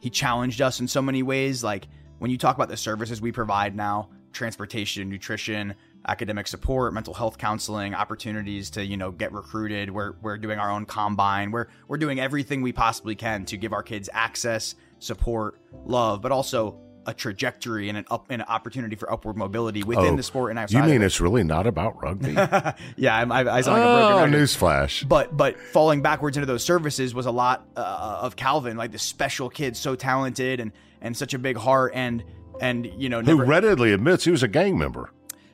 [0.00, 1.64] he challenged us in so many ways.
[1.64, 1.88] Like
[2.18, 5.74] when you talk about the services we provide now, transportation, nutrition,
[6.08, 9.90] academic support, mental health counseling, opportunities to, you know, get recruited.
[9.90, 11.50] We're we're doing our own combine.
[11.50, 16.32] We're we're doing everything we possibly can to give our kids access, support, love, but
[16.32, 20.22] also a trajectory and an up and an opportunity for upward mobility within Oh, the
[20.22, 20.78] sport and outside.
[20.78, 21.06] You mean it.
[21.06, 22.32] it's really not about rugby?
[22.96, 24.34] yeah, I'm- I, I sound like a broken oh, record.
[24.34, 25.08] newsflash.
[25.08, 29.02] But but falling backwards into those services was a lot uh, of Calvin, like this
[29.02, 32.24] special kid, so talented and and such a big heart, and
[32.60, 35.10] and you know Who readily admits he was a gang member.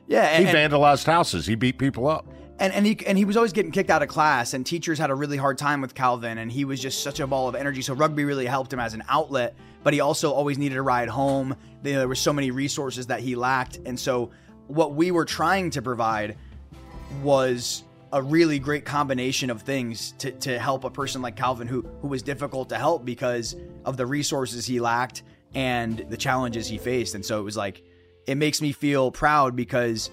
[0.07, 1.45] yeah, He and, and, vandalized houses.
[1.45, 2.25] He beat people up.
[2.63, 5.09] And and he and he was always getting kicked out of class, and teachers had
[5.09, 7.81] a really hard time with Calvin, and he was just such a ball of energy.
[7.81, 9.53] So rugby really helped him as an outlet,
[9.83, 11.57] but he also always needed a ride home.
[11.81, 14.31] There were so many resources that he lacked, and so
[14.67, 16.37] what we were trying to provide
[17.21, 17.83] was
[18.13, 22.07] a really great combination of things to, to help a person like Calvin who who
[22.07, 27.13] was difficult to help because of the resources he lacked and the challenges he faced.
[27.13, 27.83] And so it was like
[28.25, 30.11] it makes me feel proud because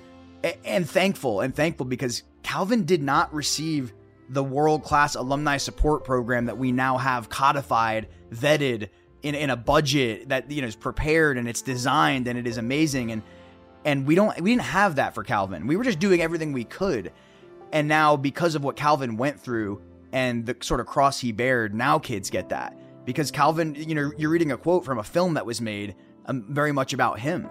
[0.65, 3.93] and thankful and thankful because Calvin did not receive
[4.29, 8.89] the world class alumni support program that we now have codified, vetted
[9.23, 12.57] in, in a budget that you know is prepared and it's designed and it is
[12.57, 13.23] amazing and
[13.85, 15.67] and we don't we didn't have that for Calvin.
[15.67, 17.13] We were just doing everything we could.
[17.73, 19.83] And now because of what Calvin went through
[20.13, 22.77] and the sort of cross he bared, now kids get that.
[23.05, 25.95] Because Calvin, you know, you're reading a quote from a film that was made
[26.27, 27.49] um, very much about him.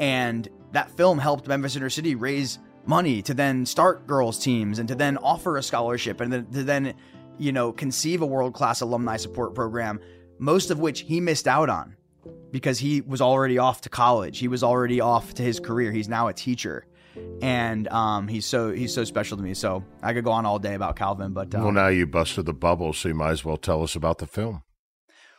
[0.00, 2.58] And that film helped Memphis Inner City raise
[2.88, 6.64] money to then start girls teams and to then offer a scholarship and then to
[6.64, 6.94] then,
[7.36, 10.00] you know, conceive a world-class alumni support program,
[10.38, 11.96] most of which he missed out on
[12.50, 14.38] because he was already off to college.
[14.38, 15.92] He was already off to his career.
[15.92, 16.86] He's now a teacher.
[17.42, 19.52] And um, he's so he's so special to me.
[19.54, 22.46] So I could go on all day about Calvin, but um, well, now you busted
[22.46, 24.62] the bubble, so you might as well tell us about the film.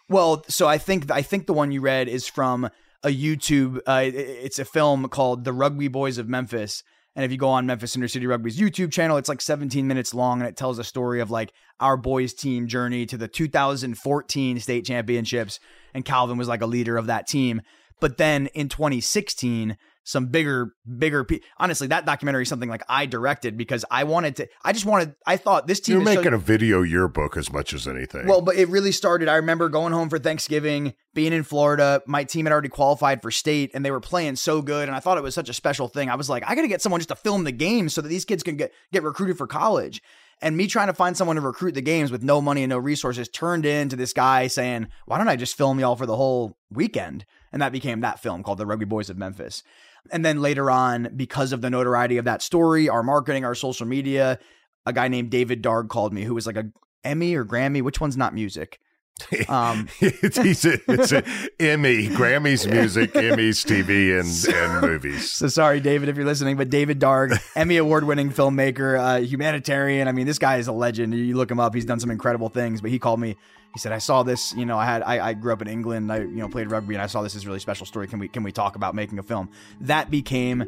[0.09, 2.69] Well, so I think I think the one you read is from
[3.01, 3.79] a YouTube.
[3.87, 6.83] Uh, it's a film called "The Rugby Boys of Memphis,"
[7.15, 10.39] and if you go on Memphis City Rugby's YouTube channel, it's like 17 minutes long,
[10.39, 14.85] and it tells a story of like our boys' team journey to the 2014 state
[14.85, 15.59] championships,
[15.93, 17.61] and Calvin was like a leader of that team.
[17.99, 21.23] But then in 2016, some bigger, bigger.
[21.23, 24.47] Pe- Honestly, that documentary is something like I directed because I wanted to.
[24.63, 25.13] I just wanted.
[25.27, 25.97] I thought this team.
[25.97, 28.25] You're so- making a video yearbook as much as anything.
[28.27, 29.27] well, but it really started.
[29.27, 32.01] I remember going home for Thanksgiving, being in Florida.
[32.07, 34.87] My team had already qualified for state, and they were playing so good.
[34.87, 36.09] And I thought it was such a special thing.
[36.09, 38.09] I was like, I got to get someone just to film the games so that
[38.09, 40.01] these kids can get get recruited for college.
[40.41, 42.77] And me trying to find someone to recruit the games with no money and no
[42.77, 46.57] resources turned into this guy saying, "Why don't I just film y'all for the whole
[46.71, 49.63] weekend?" And that became that film called The Rugby Boys of Memphis.
[50.11, 53.85] And then later on, because of the notoriety of that story, our marketing, our social
[53.85, 54.39] media,
[54.85, 56.71] a guy named David Darg called me, who was like a
[57.03, 58.79] Emmy or Grammy, which one's not music?
[59.49, 61.23] Um, it's, it's, a, it's a
[61.59, 65.31] Emmy, Grammys, music, Emmys, TV, and, and movies.
[65.31, 70.07] so sorry, David, if you're listening, but David Darg, Emmy award winning filmmaker, uh, humanitarian.
[70.07, 71.15] I mean, this guy is a legend.
[71.15, 73.37] You look him up, he's done some incredible things, but he called me.
[73.73, 76.11] He said, I saw this, you know, I had, I, I grew up in England.
[76.11, 78.07] I, you know, played rugby and I saw this is really special story.
[78.07, 79.49] Can we, can we talk about making a film?
[79.81, 80.59] That became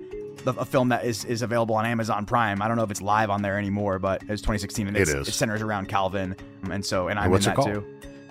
[0.44, 2.62] the, a film that is, is available on Amazon Prime.
[2.62, 5.12] I don't know if it's live on there anymore, but it's 2016 and It it's,
[5.12, 5.28] is.
[5.30, 6.36] it centers around Calvin.
[6.70, 7.86] And so, and I'm And what's in it that too.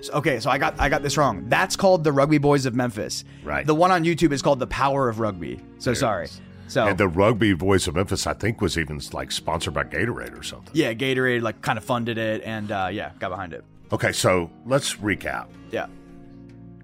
[0.09, 1.45] Okay, so I got I got this wrong.
[1.49, 3.25] That's called the Rugby Boys of Memphis.
[3.45, 3.67] Right.
[3.67, 5.61] The one on YouTube is called The Power of Rugby.
[5.79, 6.29] So sorry.
[6.69, 10.39] So And the Rugby Boys of Memphis, I think, was even like sponsored by Gatorade
[10.39, 10.71] or something.
[10.73, 13.65] yeah, Gatorade like kind of funded it, and uh, yeah, got behind it.
[13.93, 15.49] Okay, so let's recap.
[15.73, 15.87] Yeah.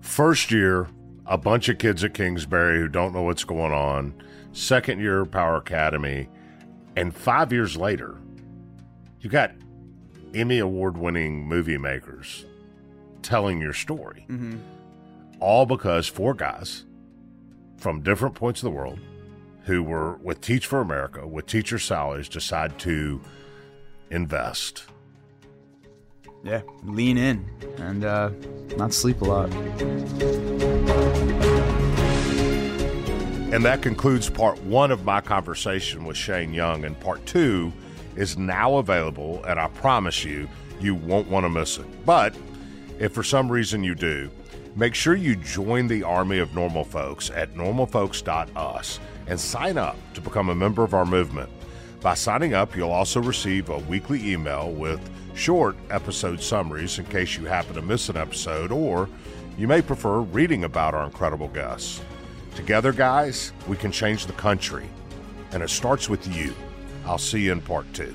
[0.01, 0.89] First year,
[1.25, 4.15] a bunch of kids at Kingsbury who don't know what's going on.
[4.53, 6.29] Second year, Power Academy.
[6.97, 8.17] And five years later,
[9.21, 9.53] you got
[10.35, 12.46] Emmy Award winning movie makers
[13.27, 14.25] telling your story.
[14.31, 14.59] Mm-hmm.
[15.41, 16.85] All because four guys
[17.77, 19.01] from different points of the world
[19.65, 23.21] who were with Teach for America, with teacher salaries, decide to
[24.11, 24.85] invest.
[26.45, 27.45] Yeah, lean in
[27.79, 28.31] and uh,
[28.77, 29.53] not sleep a lot.
[33.53, 36.85] And that concludes part one of my conversation with Shane Young.
[36.85, 37.73] And part two
[38.15, 40.49] is now available, and I promise you,
[40.79, 41.87] you won't want to miss it.
[42.07, 42.37] But
[42.99, 44.31] if for some reason you do,
[44.75, 50.21] make sure you join the army of normal folks at normalfolks.us and sign up to
[50.21, 51.51] become a member of our movement.
[52.01, 55.01] By signing up, you'll also receive a weekly email with
[55.35, 59.09] short episode summaries in case you happen to miss an episode, or
[59.59, 62.01] you may prefer reading about our incredible guests.
[62.55, 64.89] Together, guys, we can change the country
[65.53, 66.55] and it starts with you.
[67.05, 68.15] I'll see you in part two.